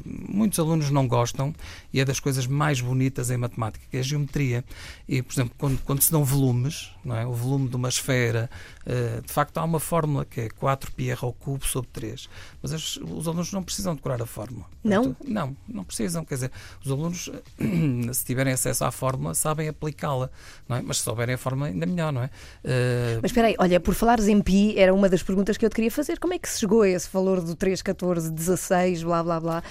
[0.06, 1.54] muitos alunos não gostam
[1.94, 4.64] e é das coisas mais bonitas em matemática, que é a geometria.
[5.08, 7.26] E, por exemplo, quando, quando se dão volumes, não é?
[7.26, 8.50] o volume de uma esfera,
[8.90, 12.28] uh, de facto há uma fórmula que é 4πr ao cubo sobre 3.
[12.62, 14.66] Mas as, os alunos não precisam decorar a fórmula.
[14.84, 15.16] Não?
[15.26, 16.26] não, não precisam.
[16.26, 16.52] Quer dizer,
[16.84, 17.30] os alunos,
[18.14, 20.30] se tiverem acesso à fórmula, sabem aplicá-la,
[20.68, 20.82] não é?
[20.82, 22.28] Mas se souberem a fórmula, ainda melhor, não é?
[22.64, 23.20] Uh...
[23.22, 25.76] Mas espera aí, olha, por falares em pi, era uma das perguntas que eu te
[25.76, 26.20] queria fazer.
[26.20, 29.64] Como é que se chegou a esse valor do 314 16, blá blá blá.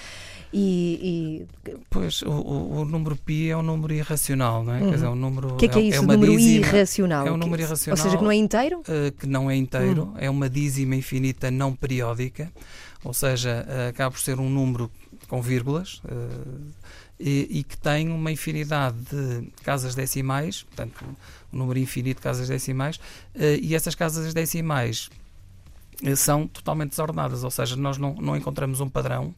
[0.53, 1.73] E, e...
[1.91, 4.81] Pois, o, o, número pi é um número irracional, não é?
[4.81, 4.89] Uhum.
[4.89, 5.55] Quer dizer, é um número.
[5.55, 7.27] O que é que é, é isso, é número dízima, irracional?
[7.27, 7.99] É um número irracional.
[7.99, 8.81] Ou seja, que não é inteiro?
[8.81, 10.15] Uh, que não é inteiro, uhum.
[10.17, 12.51] é uma dízima infinita não periódica,
[13.05, 14.91] ou seja, uh, acaba por ser um número
[15.29, 16.01] com vírgulas.
[16.05, 16.73] Uh,
[17.21, 21.05] e, e, que tem uma infinidade de casas decimais, portanto,
[21.53, 23.01] um número infinito de casas decimais,
[23.35, 25.11] e essas casas decimais
[26.15, 29.35] são totalmente desordenadas, ou seja, nós não, não encontramos um padrão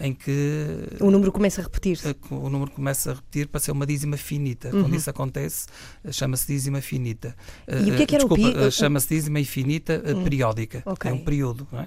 [0.00, 2.08] em que o número começa a repetir-se.
[2.08, 4.68] Uh, o número começa a repetir para ser uma dízima finita.
[4.68, 4.82] Uhum.
[4.82, 5.66] Quando isso acontece,
[6.10, 7.34] chama-se dízima finita.
[7.68, 8.72] E o que é que era Desculpa, o pi?
[8.72, 10.24] chama-se dízima infinita uhum.
[10.24, 10.82] periódica.
[10.84, 11.10] Okay.
[11.10, 11.66] É um período.
[11.72, 11.86] É?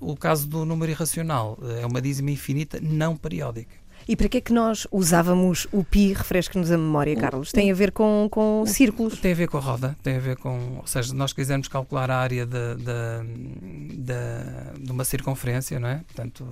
[0.00, 3.81] o caso do número irracional é uma dízima infinita não periódica.
[4.08, 6.12] E para que é que nós usávamos o pi?
[6.12, 7.52] Refresca-nos a memória, Carlos.
[7.52, 9.18] Tem a ver com, com círculos?
[9.20, 10.78] Tem a ver com a roda, tem a ver com.
[10.78, 15.96] Ou seja, nós quisermos calcular a área de, de, de, de uma circunferência, não é?
[16.06, 16.46] Portanto,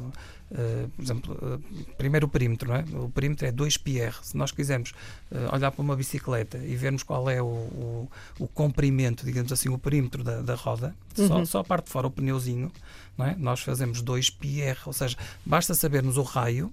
[0.51, 2.85] Uh, por exemplo, uh, primeiro o perímetro, não é?
[3.05, 4.15] O perímetro é 2πr.
[4.21, 4.91] Se nós quisermos
[5.31, 8.11] uh, olhar para uma bicicleta e vermos qual é o, o,
[8.41, 11.29] o comprimento, digamos assim, o perímetro da, da roda, uhum.
[11.29, 12.73] só, só a parte de fora, o pneuzinho,
[13.17, 13.37] não é?
[13.39, 16.73] nós fazemos 2πr, ou seja, basta sabermos o raio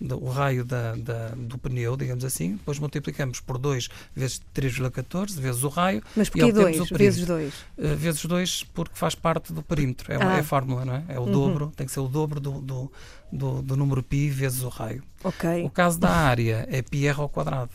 [0.00, 5.64] o raio da, da, do pneu, digamos assim, depois multiplicamos por 2 vezes 3,14 vezes
[5.64, 6.02] o raio.
[6.14, 6.90] Mas porquê 2?
[6.90, 7.54] Vezes 2?
[7.54, 10.12] Uh, eh, vezes 2 porque faz parte do perímetro.
[10.12, 10.36] É, é ah.
[10.36, 11.04] é a fórmula, não é?
[11.08, 11.32] É o uhum.
[11.32, 12.92] dobro, tem que ser o dobro do, do,
[13.32, 15.02] do, do número pi vezes o raio.
[15.24, 15.64] Ok.
[15.64, 17.72] O caso da área é πr ao quadrado.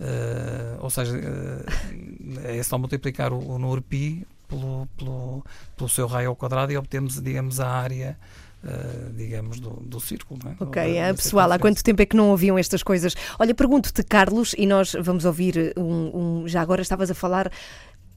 [0.00, 5.44] Uh, ou seja, uh, é só multiplicar o, o número π pelo, pelo,
[5.76, 8.18] pelo seu raio ao quadrado e obtemos, digamos, a área
[8.62, 10.38] Uh, digamos, do, do círculo.
[10.44, 10.56] Não é?
[10.60, 13.14] Ok, da, pessoal, há quanto tempo é que não ouviam estas coisas?
[13.38, 16.48] Olha, pergunto-te, Carlos, e nós vamos ouvir um, um.
[16.48, 17.50] Já agora estavas a falar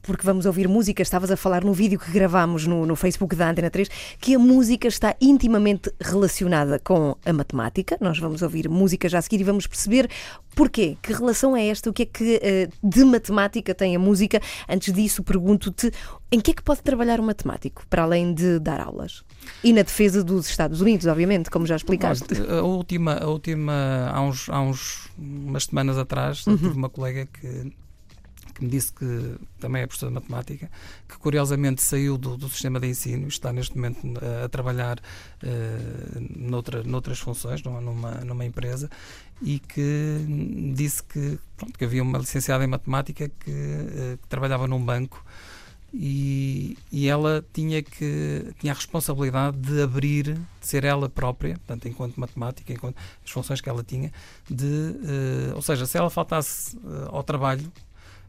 [0.04, 1.02] porque vamos ouvir música.
[1.02, 3.88] Estavas a falar no vídeo que gravámos no, no, Facebook da Antena 3
[4.20, 7.96] que a música está intimamente relacionada com a matemática.
[8.00, 10.08] Nós vamos ouvir música já a seguir e vamos perceber
[10.54, 10.96] porquê.
[11.02, 11.90] Que relação é esta?
[11.90, 14.40] O que é que uh, de matemática tem a música?
[14.68, 15.90] Antes disso, pergunto-te
[16.30, 19.24] em que é que pode trabalhar um matemático, para além de dar aulas?
[19.62, 22.34] E na defesa dos Estados Unidos, obviamente, como já explicaste.
[22.48, 26.56] A última, a última há, uns, há uns umas semanas atrás, uhum.
[26.56, 27.72] tive uma colega que
[28.54, 30.70] que me disse que também é professor de matemática,
[31.08, 36.38] que curiosamente saiu do, do sistema de ensino, está neste momento a, a trabalhar uh,
[36.38, 38.88] noutra, noutras funções, numa, numa empresa,
[39.42, 44.68] e que disse que, pronto, que havia uma licenciada em matemática que, uh, que trabalhava
[44.68, 45.24] num banco
[45.96, 51.86] e, e, ela tinha que tinha a responsabilidade de abrir, de ser ela própria, portanto,
[51.86, 54.12] enquanto matemática, enquanto as funções que ela tinha,
[54.50, 57.72] de, uh, ou seja, se ela faltasse uh, ao trabalho,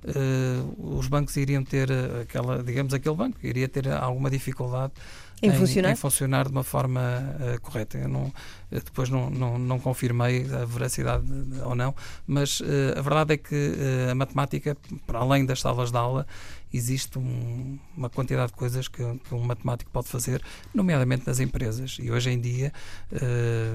[0.06, 1.90] uh, os bancos iriam ter
[2.22, 4.94] aquela, digamos, aquele banco iria ter alguma dificuldade
[5.42, 5.92] Em funcionar?
[5.92, 7.98] em funcionar de uma forma uh, correta.
[7.98, 8.34] Eu não,
[8.70, 11.96] depois não, não, não, confirmei a veracidade de, ou não,
[12.28, 16.28] mas uh, a verdade é que uh, a matemática, para além das salas de aula,
[16.76, 20.42] existe um, uma quantidade de coisas que, que, um matemático pode fazer,
[20.74, 21.98] nomeadamente nas empresas.
[22.00, 22.72] E hoje em dia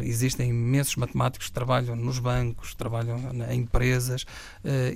[0.02, 3.18] existem imensos matemáticos que trabalham nos bancos, trabalham
[3.50, 4.24] em empresas,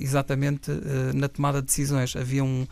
[0.01, 0.71] exatamente
[1.15, 2.15] na tomada de decisões.
[2.17, 2.67] Havia um uh,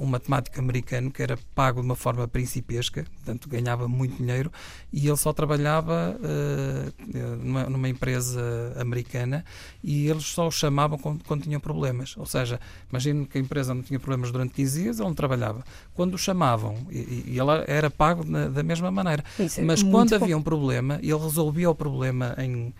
[0.00, 4.50] um matemático americano que era pago de uma forma principesca, portanto ganhava muito dinheiro,
[4.92, 9.44] e ele só trabalhava uh, numa, numa, empresa americana
[9.82, 12.16] e eles só o chamavam quando, quando tinham problemas.
[12.16, 15.64] Ou seja, imagino que a empresa não tinha problemas durante 15 dias, ele não trabalhava.
[15.94, 20.14] Quando o chamavam, e, e ele era pago na, da mesma maneira, é mas quando
[20.14, 22.74] havia um problema, ele resolvia o problema em,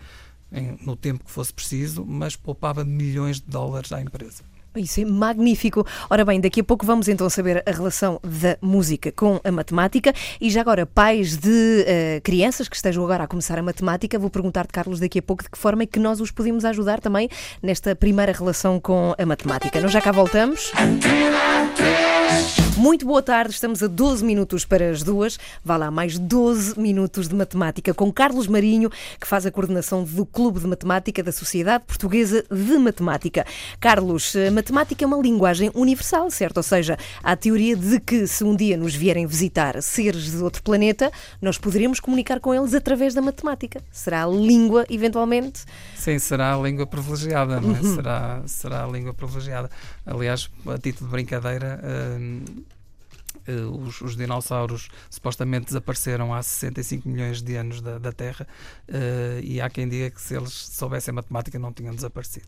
[0.51, 4.50] em, no tempo que fosse preciso, mas poupava milhões de dólares à empresa.
[4.75, 5.85] Isso é magnífico.
[6.09, 10.13] Ora bem, daqui a pouco vamos então saber a relação da música com a matemática
[10.39, 14.29] e já agora, pais de uh, crianças que estejam agora a começar a matemática, vou
[14.29, 17.29] perguntar-te, Carlos, daqui a pouco de que forma é que nós os podemos ajudar também
[17.61, 19.81] nesta primeira relação com a matemática.
[19.81, 20.71] Nós já cá voltamos.
[22.81, 25.37] Muito boa tarde, estamos a 12 minutos para as duas.
[25.63, 28.89] Vá lá, mais 12 minutos de matemática com Carlos Marinho,
[29.19, 33.45] que faz a coordenação do Clube de Matemática da Sociedade Portuguesa de Matemática.
[33.79, 36.57] Carlos, a matemática é uma linguagem universal, certo?
[36.57, 40.37] Ou seja, há a teoria de que se um dia nos vierem visitar seres de
[40.37, 43.79] outro planeta, nós poderemos comunicar com eles através da matemática.
[43.91, 45.65] Será a língua, eventualmente?
[45.95, 47.79] Sim, será a língua privilegiada, não é?
[47.79, 47.95] Uhum.
[47.95, 49.69] Será, será a língua privilegiada.
[50.05, 57.55] Aliás, a título de brincadeira, uh, os, os, dinossauros supostamente desapareceram há 65 milhões de
[57.55, 58.47] anos da, da Terra
[58.87, 62.47] uh, e há quem diga que se eles soubessem matemática não tinham desaparecido.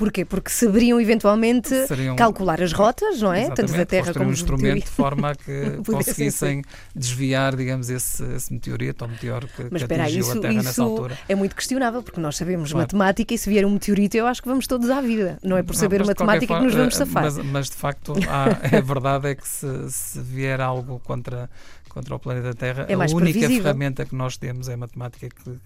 [0.00, 0.24] Porquê?
[0.24, 3.50] Porque saberiam eventualmente Seriam, calcular as rotas, não é?
[3.50, 6.62] Tanto da Terra como um instrumento de forma a que conseguissem
[6.96, 10.82] desviar, digamos, esse, esse, meteorito ou meteoro que, Mas, que atingiu isso, a Terra nessa
[10.82, 11.18] altura.
[11.28, 12.86] É muito questionável, porque nós sabemos claro.
[12.86, 15.38] matemática e se vier um meteorito, eu acho que vamos todos à vida.
[15.44, 17.22] Não é por saber não, matemática forma, que nos vamos safar.
[17.24, 21.50] Mas, mas de facto, há, a verdade é que se, se vier algo contra
[21.90, 23.62] contra o planeta Terra, é a única previsível.
[23.62, 25.58] ferramenta que nós temos é a matemática que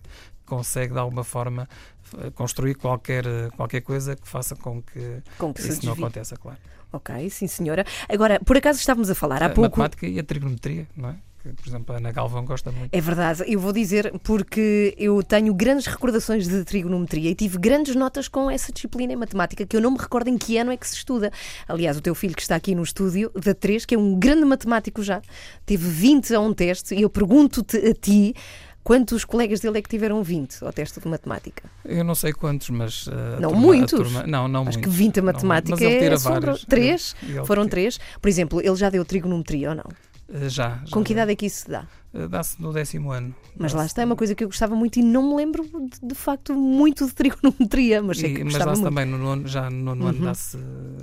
[0.44, 1.68] consegue de alguma forma
[2.34, 3.24] construir qualquer,
[3.56, 6.58] qualquer coisa que faça com que, com que isso não aconteça, claro.
[6.92, 7.84] Ok, sim senhora.
[8.08, 9.78] Agora, por acaso estávamos a falar há a pouco...
[9.78, 11.16] matemática e a trigonometria, não é?
[11.42, 12.94] Que, por exemplo, a Ana Galvão gosta muito.
[12.94, 17.94] É verdade, eu vou dizer porque eu tenho grandes recordações de trigonometria e tive grandes
[17.94, 20.76] notas com essa disciplina em matemática que eu não me recordo em que ano é
[20.76, 21.30] que se estuda.
[21.68, 24.44] Aliás, o teu filho que está aqui no estúdio, da 3, que é um grande
[24.46, 25.20] matemático já,
[25.66, 28.34] teve 20 a um teste e eu pergunto-te a ti
[28.84, 31.70] Quantos colegas dele é que tiveram 20 ao teste de matemática?
[31.86, 33.06] Eu não sei quantos, mas.
[33.06, 33.98] Uh, não turma, muitos.
[33.98, 34.92] Turma, não, não Acho muitos.
[34.92, 36.56] que 20 a matemática não, é.
[36.68, 37.16] Três?
[37.46, 37.98] Foram três.
[38.20, 39.84] Por exemplo, ele já deu trigonometria ou não?
[40.28, 40.90] Uh, já, já.
[40.90, 41.86] Com que idade é que isso se dá?
[42.12, 43.34] Uh, Dá-se no décimo ano.
[43.56, 46.06] Mas lá está, é uma coisa que eu gostava muito e não me lembro de,
[46.06, 49.70] de facto muito de trigonometria, mas sei que e, Mas dá-se também no nono, já
[49.70, 50.28] no nono uhum.
[50.28, 50.32] ano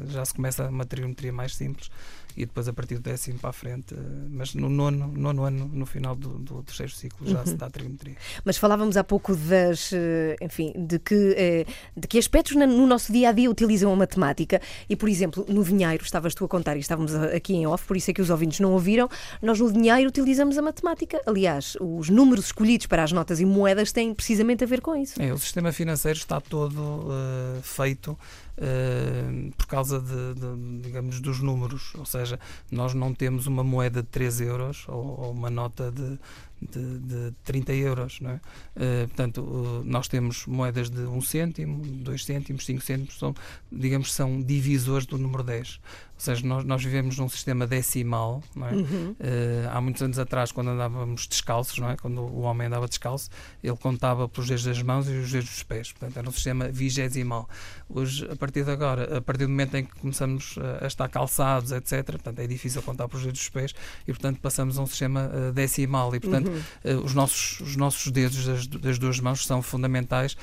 [0.08, 1.90] já se começa uma trigonometria mais simples
[2.36, 3.96] e depois a partir do décimo para a frente,
[4.30, 7.46] mas no nono, nono ano, no final do, do terceiro ciclo, já uhum.
[7.46, 8.16] se dá a trigonometria.
[8.44, 11.66] Mas falávamos há pouco das, eh, enfim, de que, eh,
[11.96, 15.64] de que aspectos no nosso dia a dia utilizam a matemática e, por exemplo, no
[15.64, 18.30] dinheiro, estavas tu a contar e estávamos aqui em off, por isso é que os
[18.30, 19.10] ouvintes não ouviram,
[19.42, 21.22] nós no dinheiro utilizamos a matemática.
[21.26, 25.22] Aliás, os números escolhidos para as notas e moedas têm precisamente a ver com isso.
[25.22, 28.18] É, o sistema financeiro está todo uh, feito
[28.62, 31.94] uh, por causa de, de, digamos, dos números.
[31.96, 32.40] Ou seja,
[32.72, 36.20] nós não temos uma moeda de 3 euros ou, ou uma nota de,
[36.62, 38.20] de, de 30 euros.
[38.22, 38.36] Não é?
[38.36, 43.36] Uh, portanto, uh, nós temos moedas de 1 cêntimo, 2 cêntimos, 5 cêntimos, são,
[43.72, 45.80] digamos, são divisores do número 10.
[46.22, 48.44] Ou seja, nós, nós vivemos num sistema decimal.
[48.56, 48.74] Não é?
[48.74, 49.16] Uhum.
[49.20, 51.98] Uh, há muitos anos atrás, quando andávamos descalços, não é?
[51.98, 53.28] quando o homem andava descalço,
[53.64, 55.92] ele contava pelos dedos das mãos e os dedos dos pés.
[55.92, 57.50] Portanto, era um sistema vigesimal.
[57.90, 61.72] Hoje, a partir de agora, a partir do momento em que começamos a estar calçados,
[61.72, 65.28] etc., portanto, é difícil contar pelos dedos dos pés e, portanto, passamos a um sistema
[65.54, 66.16] decimal.
[66.16, 66.98] E, portanto, uhum.
[66.98, 70.36] uh, os, nossos, os nossos dedos das, das duas mãos são fundamentais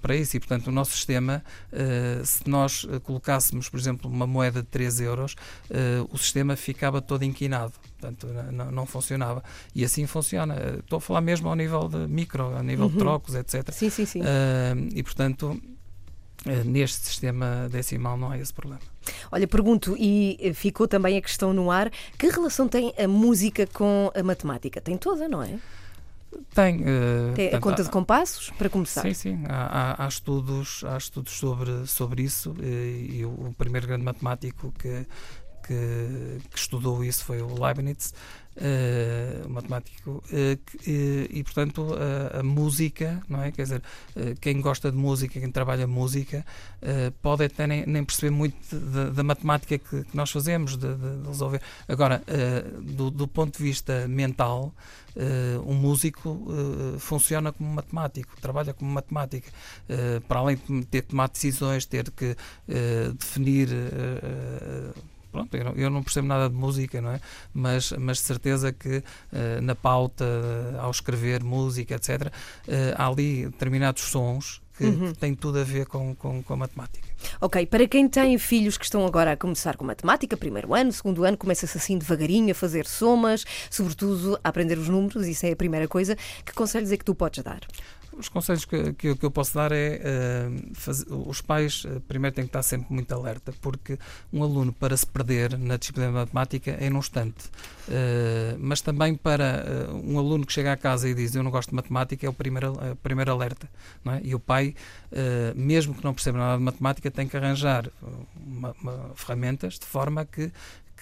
[0.00, 0.36] para isso.
[0.36, 1.44] E, portanto, o nosso sistema,
[2.24, 5.36] se nós colocássemos, por exemplo, uma moeda de 3 euros,
[5.70, 7.72] uh, o sistema ficava todo inquinado.
[7.98, 9.42] Portanto, não, não, funcionava.
[9.74, 10.54] E assim funciona.
[10.54, 12.92] Uh, estou a falar mesmo ao nível de micro, a nível uhum.
[12.92, 13.70] de trocos, etc.
[13.72, 14.20] Sim, sim, sim.
[14.20, 15.60] Uh, e, portanto,
[16.64, 18.80] neste sistema decimal não há esse problema.
[19.30, 24.10] Olha, pergunto, e ficou também a questão no ar: que relação tem a música com
[24.14, 24.80] a matemática?
[24.80, 25.58] Tem toda, não é?
[26.54, 26.80] Tem.
[26.80, 29.02] Uh, Tem a conta de compassos, para começar.
[29.02, 29.44] Sim, sim.
[29.48, 34.04] Há, há, há, estudos, há estudos sobre, sobre isso e, e o, o primeiro grande
[34.04, 35.06] matemático que,
[35.66, 38.12] que, que estudou isso foi o Leibniz,
[38.56, 43.50] uh, matemático, uh, que, e portanto a, a, música, não é?
[43.52, 43.82] Quer dizer,
[44.40, 46.44] quem gosta de música, quem trabalha música,
[47.22, 48.56] pode até nem, nem, perceber muito
[49.14, 51.60] da matemática que, que, nós fazemos, de, de resolver.
[51.88, 52.22] Agora,
[52.82, 54.74] do, do, ponto de vista mental,
[55.66, 56.46] um músico
[56.98, 59.50] funciona como matemático, trabalha como matemática,
[60.28, 62.36] para além de ter que tomar decisões, ter que
[63.18, 63.68] definir
[65.36, 67.20] pronto, eu não, eu não, percebo nada de música, não é?
[67.52, 72.30] Mas, mas de certeza que uh, na pauta, uh, ao escrever música, etc., uh,
[72.96, 75.34] há ali determinados sons que, uhum.
[75.34, 77.08] tudo a ver com, com, com, a matemática.
[77.40, 81.24] Ok, para quem tem filhos que estão agora a começar com matemática, primeiro ano, segundo
[81.24, 85.56] ano, começa-se assim devagarinho a fazer somas, sobretudo a aprender os números, isso é a
[85.56, 86.14] primeira coisa.
[86.44, 87.60] Que conselhos é que tu podes dar?
[88.18, 92.34] Os conselhos que, que, que eu posso dar é uh, fazer, os pais uh, primeiro
[92.34, 93.98] têm que estar sempre muito alerta, porque
[94.32, 97.44] um aluno para se perder na disciplina de matemática é num instante.
[97.88, 99.64] Uh, mas também para
[100.02, 102.32] um aluno que chega à casa e diz eu não gosto de matemática é o
[102.32, 103.68] primeiro, primeiro alerta.
[104.06, 104.20] É?
[104.22, 104.74] E o pai,
[105.54, 107.90] mesmo que não perceba nada de matemática, tem que arranjar
[108.36, 110.50] uma, uma, ferramentas de forma que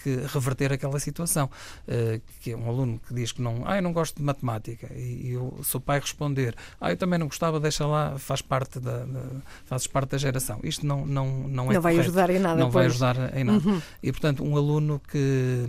[0.03, 1.49] que reverter aquela situação.
[1.87, 4.91] Uh, que é um aluno que diz que não, ah, eu não gosto de matemática,
[4.93, 8.79] e, e o seu pai responder, ah, eu também não gostava, deixa lá, faz parte
[8.79, 9.21] da, da
[9.65, 10.59] fazes parte da geração.
[10.63, 12.59] Isto não, não, não é Não vai ajudar em nada.
[12.59, 12.73] Não pois.
[12.73, 13.67] vai ajudar em nada.
[13.67, 13.81] Uhum.
[14.01, 15.65] E, portanto, um aluno que,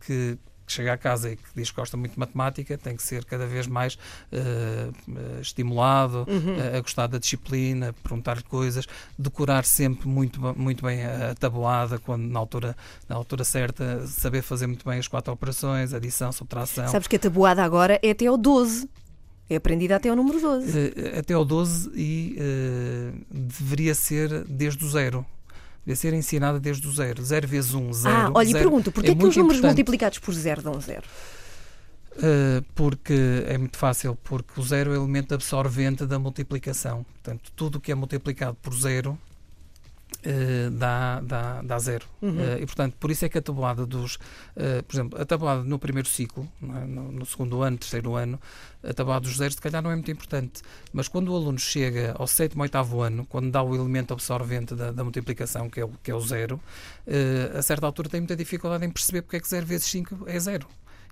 [0.00, 3.02] que que chega a casa e que diz que gosta muito de matemática tem que
[3.02, 6.74] ser cada vez mais uh, estimulado uhum.
[6.74, 8.86] a, a gostar da disciplina, perguntar coisas,
[9.18, 12.76] decorar sempre muito, muito bem a, tabuada, quando na altura,
[13.08, 16.86] na altura certa, saber fazer muito bem as quatro operações, adição, subtração.
[16.88, 18.88] Sabes que a tabuada agora é até ao 12.
[19.50, 20.78] É aprendida até ao número 12.
[20.78, 25.24] Uh, eh, até ao 12 e uh, deveria ser desde o zero
[25.88, 27.24] deve ser ensinada desde o zero.
[27.24, 28.14] Zero vezes um, zero.
[28.14, 29.64] Ah, olha, zero e pergunto, porquê é que os números importante.
[29.64, 31.02] multiplicados por zero dão zero?
[32.12, 37.04] Uh, porque é muito fácil, porque o zero é o elemento absorvente da multiplicação.
[37.04, 39.18] Portanto, tudo o que é multiplicado por zero
[40.28, 42.04] Uh, dá, dá, dá zero.
[42.20, 42.36] Uhum.
[42.36, 44.16] Uh, e, portanto, por isso é que a tabuada dos.
[44.54, 46.84] Uh, por exemplo, a tabuada no primeiro ciclo, é?
[46.84, 48.38] no, no, segundo ano, terceiro ano,
[48.86, 50.60] a tabuada dos zeros, se calhar, não é muito importante.
[50.92, 54.92] Mas quando o aluno chega ao sétimo, oitavo ano, quando dá o elemento absorvente da,
[54.92, 56.60] da multiplicação, que é o, que é o zero,
[57.56, 60.38] a certa altura tem muita dificuldade em perceber porque é que zero vezes 5 é
[60.38, 60.66] zero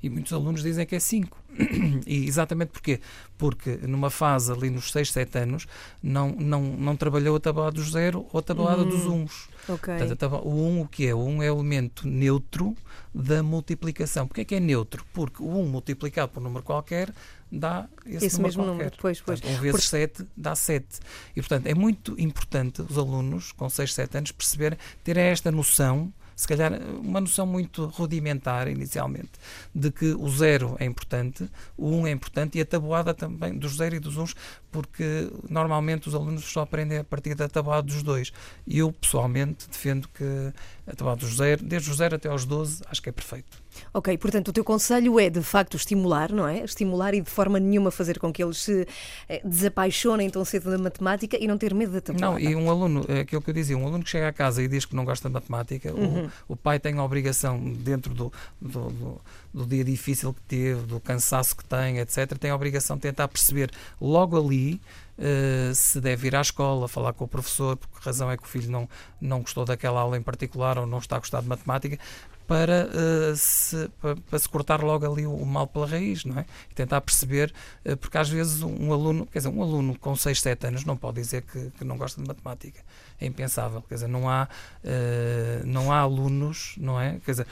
[0.07, 1.47] e muitos alunos dizem que é 5.
[2.07, 3.01] E exatamente porquê?
[3.37, 5.67] Porque numa fase ali nos 6, 7 anos
[6.03, 9.49] não, não, não trabalhou a tabuada dos zero ou a tabuada dos hum, uns.
[9.69, 9.97] Okay.
[9.97, 11.15] Portanto, o 1 um, o que é?
[11.15, 12.75] O 1 um é o elemento neutro
[13.15, 14.27] da multiplicação.
[14.27, 15.05] Porquê é que é neutro?
[15.13, 17.13] Porque o 1 um multiplicado por um número qualquer
[17.51, 18.73] dá esse, esse número mesmo qualquer.
[18.73, 18.97] número.
[19.01, 19.41] Pois, pois.
[19.41, 19.83] Portanto, 1 vezes por...
[19.83, 20.87] 7 dá 7.
[21.35, 26.13] E, portanto, é muito importante os alunos com 6, 7 anos perceberem, terem esta noção
[26.37, 29.33] se calhar uma noção muito rudimentar inicialmente
[29.75, 33.77] de que o zero é importante, o um é importante e a tabuada também dos
[33.77, 34.37] zero e dos uns,
[34.71, 38.33] porque normalmente os alunos só aprendem a partir da tabuada dos dois.
[38.67, 40.53] E eu pessoalmente defendo que
[40.87, 43.66] a tabuada dos zero, desde os zero até aos 12, acho que é perfeito.
[43.93, 46.65] Ok, portanto, o teu conselho é de facto estimular, não é?
[46.65, 48.87] Estimular e de forma nenhuma fazer com que eles se
[49.29, 52.27] eh, desapaixonem tão cedo da matemática e não ter medo da tabuada.
[52.27, 54.63] Não, e um aluno, é aquilo que eu dizia, um aluno que chega a casa
[54.63, 56.27] e diz que não gosta de matemática, uhum.
[56.49, 59.21] o, o, pai tem a obrigação, dentro do, do, do,
[59.53, 63.29] do, dia difícil que teve, do cansaço que tem, etc., tem a obrigação de tentar
[63.29, 64.81] perceber logo ali.
[65.19, 68.43] Uh, se deve ir à escola, falar com o professor, porque a razão é que
[68.43, 68.87] o filho não,
[69.19, 71.99] não gostou daquela aula em particular ou não está a gostar de matemática,
[72.47, 76.39] para, uh, se, para, para, se cortar logo ali o, o, mal pela raiz, não
[76.39, 76.47] é?
[76.71, 77.53] E tentar perceber,
[77.85, 80.85] uh, porque às vezes um, um, aluno, quer dizer, um aluno com 6, 7 anos
[80.85, 82.81] não pode dizer que, que, não gosta de matemática.
[83.21, 84.49] É impensável, quer dizer, não há,
[84.85, 87.19] uh, não há alunos, não é?
[87.25, 87.47] Quer dizer,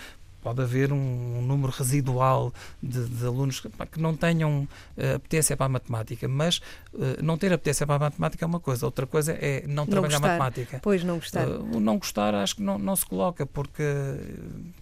[0.45, 2.53] pode haver um, um número residual
[2.83, 6.59] de, de alunos que, que, não tenham uh, apetência para a matemática, mas
[6.93, 9.87] uh, não ter apetência para a matemática é uma coisa, outra coisa é não, não
[9.87, 10.29] trabalhar gostar.
[10.29, 10.81] matemática.
[10.83, 11.49] Pois, não gostar.
[11.49, 13.83] Uh, o não gostar acho que não, não se coloca, porque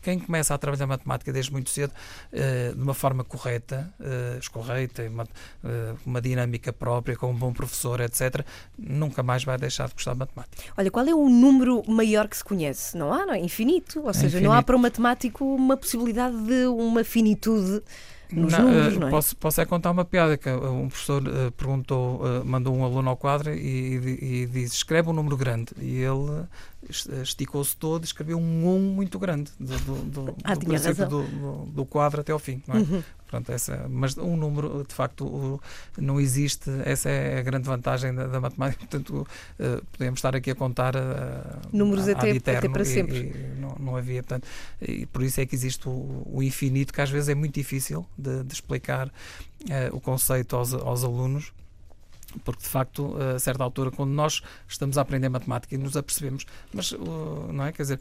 [0.03, 1.92] quem começa a trabalhar matemática desde muito cedo,
[2.33, 3.92] de uma forma correta,
[4.40, 5.29] escorreita, uma,
[6.05, 8.44] uma dinâmica própria, com um bom professor, etc.,
[8.77, 10.62] nunca mais vai deixar de gostar de matemática.
[10.77, 12.96] Olha, qual é o número maior que se conhece?
[12.96, 13.38] Não há, não é?
[13.38, 14.01] Infinito.
[14.01, 14.44] Ou é seja, infinito.
[14.44, 17.83] não há para um matemático uma possibilidade de uma finitude
[18.33, 19.11] nos não, números, não é?
[19.11, 23.11] Posso, posso é contar uma piada que um professor uh, perguntou, uh, mandou um aluno
[23.11, 26.47] ao quadro e, e, e disse escreve um número grande e ele
[26.88, 31.23] esticou-se todo e escreveu um 1 muito grande do, do, do, ah, do princípio do,
[31.66, 32.62] do, quadro até ao fim.
[32.66, 32.79] Não é?
[32.79, 33.03] Uhum.
[33.33, 35.61] Portanto, essa, mas um número, de facto,
[35.97, 36.71] não existe.
[36.85, 38.81] Essa é a grande vantagem da, da matemática.
[38.85, 39.27] Portanto,
[39.59, 41.00] uh, podemos estar aqui a contar uh,
[41.73, 43.17] números a, até, até para sempre.
[43.17, 44.23] E, e não, não, havia.
[44.23, 44.46] Portanto,
[44.81, 48.06] e por isso é que existe o, o infinito, que às vezes é muito difícil
[48.19, 51.52] de, de explicar uh, o conceito aos, aos alunos
[52.44, 56.46] porque de facto a certa altura quando nós estamos a aprender matemática e nos apercebemos
[56.73, 56.92] mas
[57.52, 57.73] não é?
[57.73, 58.00] Quer dizer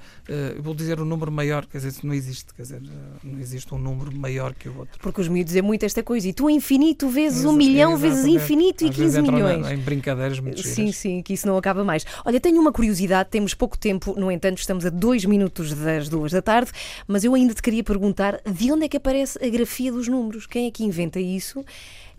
[0.55, 2.81] eu vou dizer um número maior quer dizer não existe quer dizer
[3.23, 4.99] não existe um número maior que o outro.
[4.99, 8.85] Porque os miúdos é muito esta coisa e tu infinito vezes um milhão vezes infinito
[8.85, 9.69] e 15 milhões.
[9.69, 10.95] em brincadeiras muito sim giras.
[10.95, 12.05] sim que isso não acaba mais.
[12.25, 16.31] Olha tenho uma curiosidade temos pouco tempo no entanto estamos a dois minutos das duas
[16.31, 16.71] da tarde
[17.07, 20.45] mas eu ainda te queria perguntar de onde é que aparece a grafia dos números?
[20.45, 21.65] Quem é que inventa isso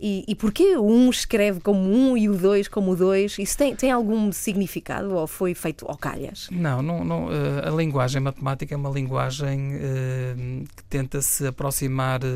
[0.05, 3.39] e, e porquê o 1 escreve como 1 e o 2 como 2?
[3.39, 6.49] Isso tem, tem algum significado ou foi feito ao calhas?
[6.51, 12.19] Não, não, não eh, a linguagem matemática é uma linguagem uh, que tenta se aproximar
[12.21, 12.27] uh,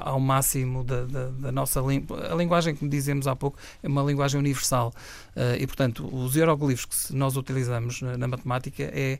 [0.00, 2.32] ao máximo da, da, da nossa língua.
[2.32, 4.90] A linguagem, como dizemos há pouco, é uma linguagem universal.
[5.36, 9.18] Uh, e, portanto, os hieroglifos que nós utilizamos na, na matemática é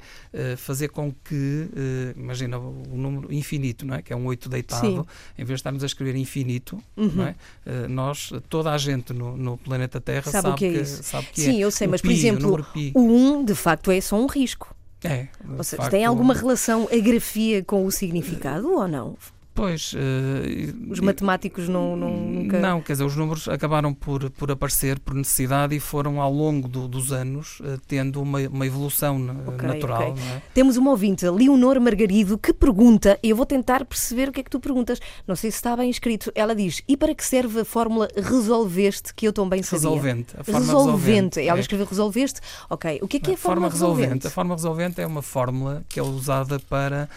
[0.56, 1.68] fazer com que,
[2.16, 4.02] imagina o número infinito, não é?
[4.02, 5.04] que é um 8 deitado, Sim.
[5.36, 7.12] em vez de estarmos a escrever infinito, uhum.
[7.14, 7.34] não é?
[7.66, 10.78] Eh, nós, toda a gente no, no planeta Terra sabe, sabe, o que é que,
[10.78, 11.02] isso.
[11.02, 11.64] Sabe que Sim, é.
[11.64, 14.26] eu sei, o mas pi, por exemplo, o, o 1 de facto é só um
[14.26, 14.72] risco.
[15.02, 19.16] É, ou seja, facto, tem alguma relação a grafia com o significado ou não?
[19.56, 19.94] Pois.
[19.94, 22.60] Uh, os matemáticos não, não, nunca.
[22.60, 26.68] Não, quer dizer, os números acabaram por, por aparecer por necessidade e foram ao longo
[26.68, 30.10] do, dos anos uh, tendo uma, uma evolução okay, natural.
[30.10, 30.22] Okay.
[30.22, 30.42] É?
[30.52, 34.50] Temos uma ouvinte, Leonor Margarido, que pergunta, eu vou tentar perceber o que é que
[34.50, 35.00] tu perguntas.
[35.26, 36.30] Não sei se está bem escrito.
[36.34, 39.88] Ela diz: e para que serve a fórmula resolveste, que eu também sabia?
[39.88, 40.34] Resolvente.
[40.38, 40.96] A forma resolvente.
[41.06, 41.40] resolvente.
[41.40, 41.60] Ela é.
[41.60, 42.40] escreveu resolveste.
[42.68, 42.98] Ok.
[43.00, 44.02] O que é que é a forma, forma resolvente?
[44.02, 44.26] resolvente?
[44.26, 47.08] A forma resolvente é uma fórmula que é usada para,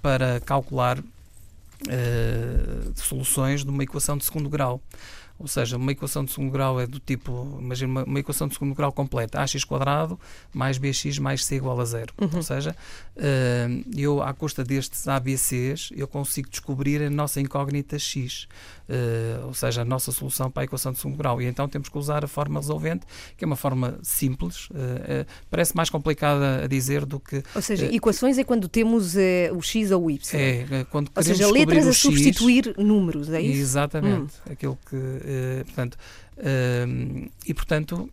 [0.00, 1.02] para calcular
[1.86, 4.80] uh, soluções de uma equação de segundo grau.
[5.38, 8.54] Ou seja, uma equação de segundo grau é do tipo, imagina uma, uma equação de
[8.54, 10.18] segundo grau completa, ax quadrado
[10.52, 12.14] mais bx mais c igual a zero.
[12.18, 12.30] Uhum.
[12.36, 12.74] Ou seja,
[13.16, 18.48] uh, eu, à custa destes ABCs, eu consigo descobrir a nossa incógnita x.
[18.88, 21.42] Uh, ou seja, a nossa solução para a equação de segundo grau.
[21.42, 23.04] E então temos que usar a forma resolvente,
[23.36, 27.42] que é uma forma simples, uh, parece mais complicada a dizer do que.
[27.54, 29.14] Ou seja, equações é quando temos
[29.52, 30.40] o x ou o y.
[30.40, 33.60] É, quando Ou seja, letras a substituir números, é isso?
[33.60, 34.34] Exatamente.
[34.46, 34.52] Hum.
[34.52, 35.98] Aquilo que eh, portanto,
[37.46, 38.10] e portanto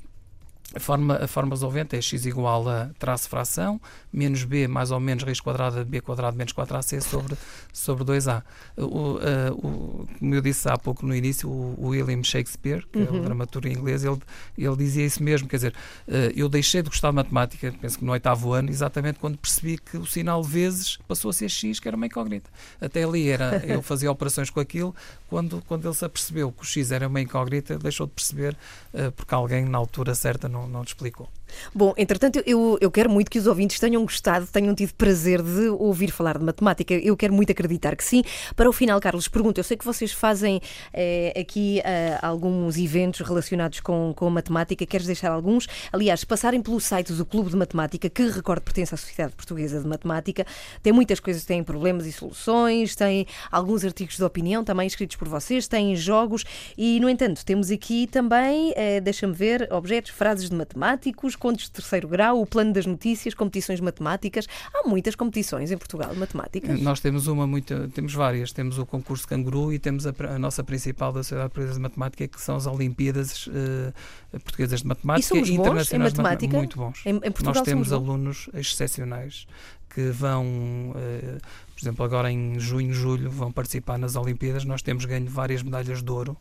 [0.75, 3.79] a forma, a forma resolvente é x igual a traço fração,
[4.13, 7.35] menos b mais ou menos raiz quadrada de b quadrado menos 4ac sobre,
[7.73, 8.43] sobre 2a.
[8.77, 13.05] O, o, como eu disse há pouco no início, o, William Shakespeare, que uhum.
[13.05, 13.23] é o uhum.
[13.23, 14.19] dramaturgo inglês, ele,
[14.57, 15.73] ele dizia isso mesmo, quer dizer,
[16.07, 19.77] uh, eu deixei de gostar de matemática, penso que no oitavo ano, exatamente quando percebi
[19.77, 22.49] que o sinal vezes passou a ser x, que era uma incógnita.
[22.79, 24.95] Até ali era, eu fazia operações com aquilo,
[25.27, 28.55] quando, quando ele se apercebeu que o x era uma incógnita, deixou de perceber,
[28.93, 31.29] uh, porque alguém na altura certa não, não te explicou.
[31.73, 35.69] Bom, entretanto, eu, eu quero muito que os ouvintes tenham gostado, tenham tido prazer de
[35.69, 36.93] ouvir falar de matemática.
[36.93, 38.23] Eu quero muito acreditar que sim.
[38.55, 40.61] Para o final, Carlos, pergunto: eu sei que vocês fazem
[40.93, 44.85] eh, aqui eh, alguns eventos relacionados com, com a matemática.
[44.85, 45.67] Queres deixar alguns?
[45.91, 49.87] Aliás, passarem pelo site do Clube de Matemática, que recordo pertence à Sociedade Portuguesa de
[49.87, 50.45] Matemática,
[50.81, 55.27] tem muitas coisas, tem problemas e soluções, tem alguns artigos de opinião também escritos por
[55.27, 56.43] vocês, tem jogos
[56.77, 61.71] e, no entanto, temos aqui também, eh, deixa-me ver, objetos, frases de matemáticos contos de
[61.71, 64.47] terceiro grau, o plano das notícias, competições matemáticas.
[64.73, 66.79] Há muitas competições em Portugal de matemáticas.
[66.79, 68.53] Nós temos uma, muito, temos várias.
[68.53, 72.25] Temos o concurso Canguru e temos a, a nossa principal da Sociedade Portuguesa de Matemática,
[72.29, 73.93] que são as Olimpíadas uh,
[74.39, 76.57] Portuguesas de Matemática e, e Internacionais em matemática?
[76.57, 77.05] Muito bons.
[77.05, 79.45] Em, em Portugal Nós temos alunos excepcionais
[79.93, 80.45] que vão,
[80.91, 81.39] uh,
[81.73, 84.65] por exemplo, agora em junho, julho, vão participar nas Olimpíadas.
[84.65, 86.37] Nós temos ganho várias medalhas de ouro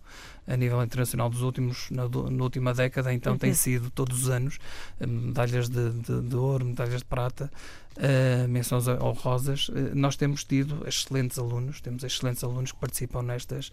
[0.46, 3.38] a nível internacional dos últimos, na, na última década, então uhum.
[3.38, 4.58] tem sido todos os anos
[5.00, 7.50] eh, medalhas de, de, de ouro, medalhas de prata,
[7.96, 9.68] uh, menções honrosas.
[9.68, 13.70] Uh, nós temos tido excelentes alunos, temos excelentes alunos que participam nestas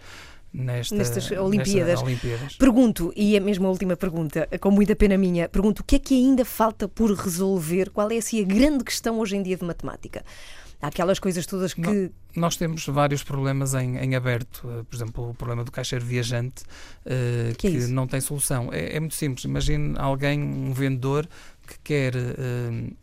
[0.52, 2.02] Nesta, nestas Olimpíadas.
[2.02, 2.56] Olimpíadas.
[2.56, 6.00] Pergunto, e é mesmo a última pergunta, com muita pena minha, pergunto o que é
[6.00, 7.91] que ainda falta por resolver?
[7.91, 10.24] Qual é assim, a grande questão hoje em dia de matemática?
[10.82, 11.82] Há aquelas coisas todas que.
[11.82, 14.66] Não, nós temos vários problemas em, em, aberto.
[14.66, 16.64] Uh, por exemplo, o problema do caixeiro viajante,
[17.06, 18.70] uh, que, é não tem solução.
[18.72, 19.43] É, é, muito simples.
[19.43, 21.28] Imagine alguém, um vendedor,
[21.68, 22.16] que quer.
[22.16, 22.95] Uh,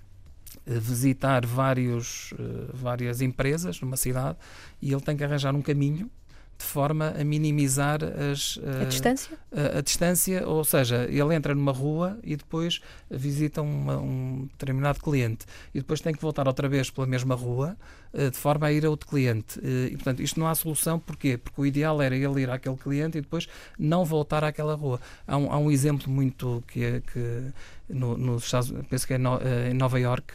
[0.69, 2.35] visitar vários,
[2.75, 4.37] várias empresas numa cidade
[4.83, 6.11] e ele tem que arranjar um caminho
[6.59, 9.37] de forma a minimizar as, A distância?
[9.53, 12.81] a, a distância, ou seja, ele entra numa rua e depois
[13.11, 15.45] visita uma- um determinado cliente
[15.75, 17.77] e depois tem que voltar outra vez pela mesma rua
[18.15, 19.61] eh, de forma a ir a outro cliente.
[19.63, 21.37] Eh, E, portanto, isto não há solução, porquê?
[21.37, 23.47] Porque o ideal era ele ir àquele cliente e depois
[23.79, 24.99] não voltar àquela rua.
[25.27, 27.43] Há um, há um exemplo muito que, é- que
[27.89, 30.33] no, nos Estados penso que é no- eh, em Nova York,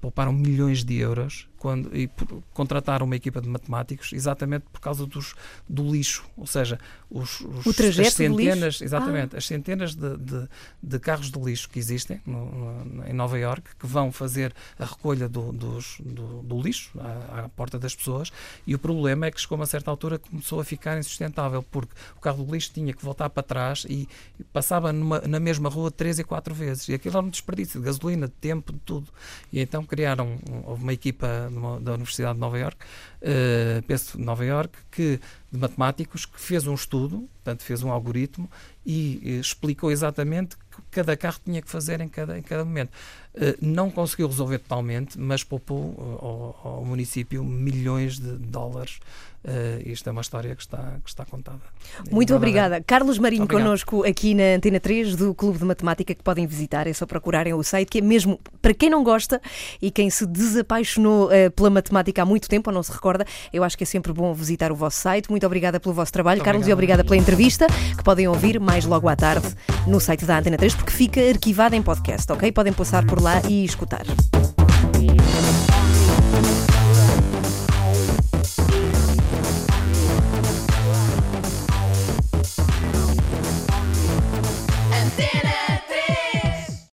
[0.00, 5.06] pouparam milhões de euros quando, e por- contrataram uma equipa de matemáticos exatamente por causa
[5.06, 5.32] dos,
[5.68, 6.76] do lixo, ou seja,
[7.08, 7.62] os, os-
[8.00, 8.06] as?
[8.08, 8.10] Ah.
[8.50, 10.48] centenas, exatamente, as centenas de, de-
[10.82, 14.84] de carros de lixo que existem no- no- em Nova York que vão fazer a
[14.84, 18.32] recolha do, dos- do- do lixo à, à porta das pessoas
[18.66, 21.92] e o problema é que chegou a uma certa altura começou a ficar insustentável porque
[22.16, 24.08] o carro do lixo tinha que voltar para trás e
[24.52, 27.86] passava numa- na mesma rua três e quatro vezes e aquilo era um desperdício de
[27.86, 29.06] gasolina, de tempo, de tudo
[29.52, 32.84] e então criaram um- uma equipa da Universidade de Nova York
[33.20, 38.50] eh, penso Nova York que de matemáticos que fez um estudo, portanto fez um algoritmo
[38.84, 42.64] e eh, explicou exatamente o que cada carro tinha que fazer em cada, em cada
[42.64, 42.90] momento.
[43.34, 49.00] Eh, não conseguiu resolver totalmente, mas poupou eh, ao, ao município milhões de dólares.
[49.44, 51.58] Eh, isto é uma história que está, que está contada.
[52.10, 52.80] Muito obrigada.
[52.80, 53.64] Carlos Marinho Obrigado.
[53.64, 57.52] connosco aqui na Antena 3 do Clube de Matemática que podem visitar, é só procurarem
[57.52, 59.42] o site, que é mesmo para quem não gosta
[59.80, 63.64] e quem se desapaixonou eh, pela matemática há muito tempo ou não se recorda, eu
[63.64, 65.28] acho que é sempre bom visitar o vosso site.
[65.28, 67.66] Muito obrigada pelo vosso trabalho, Muito Carlos, e obrigada pela entrevista,
[67.96, 69.54] que podem ouvir mais logo à tarde
[69.86, 72.50] no site da Antena 3, porque fica arquivada em podcast, ok?
[72.52, 74.06] Podem passar por lá e escutar.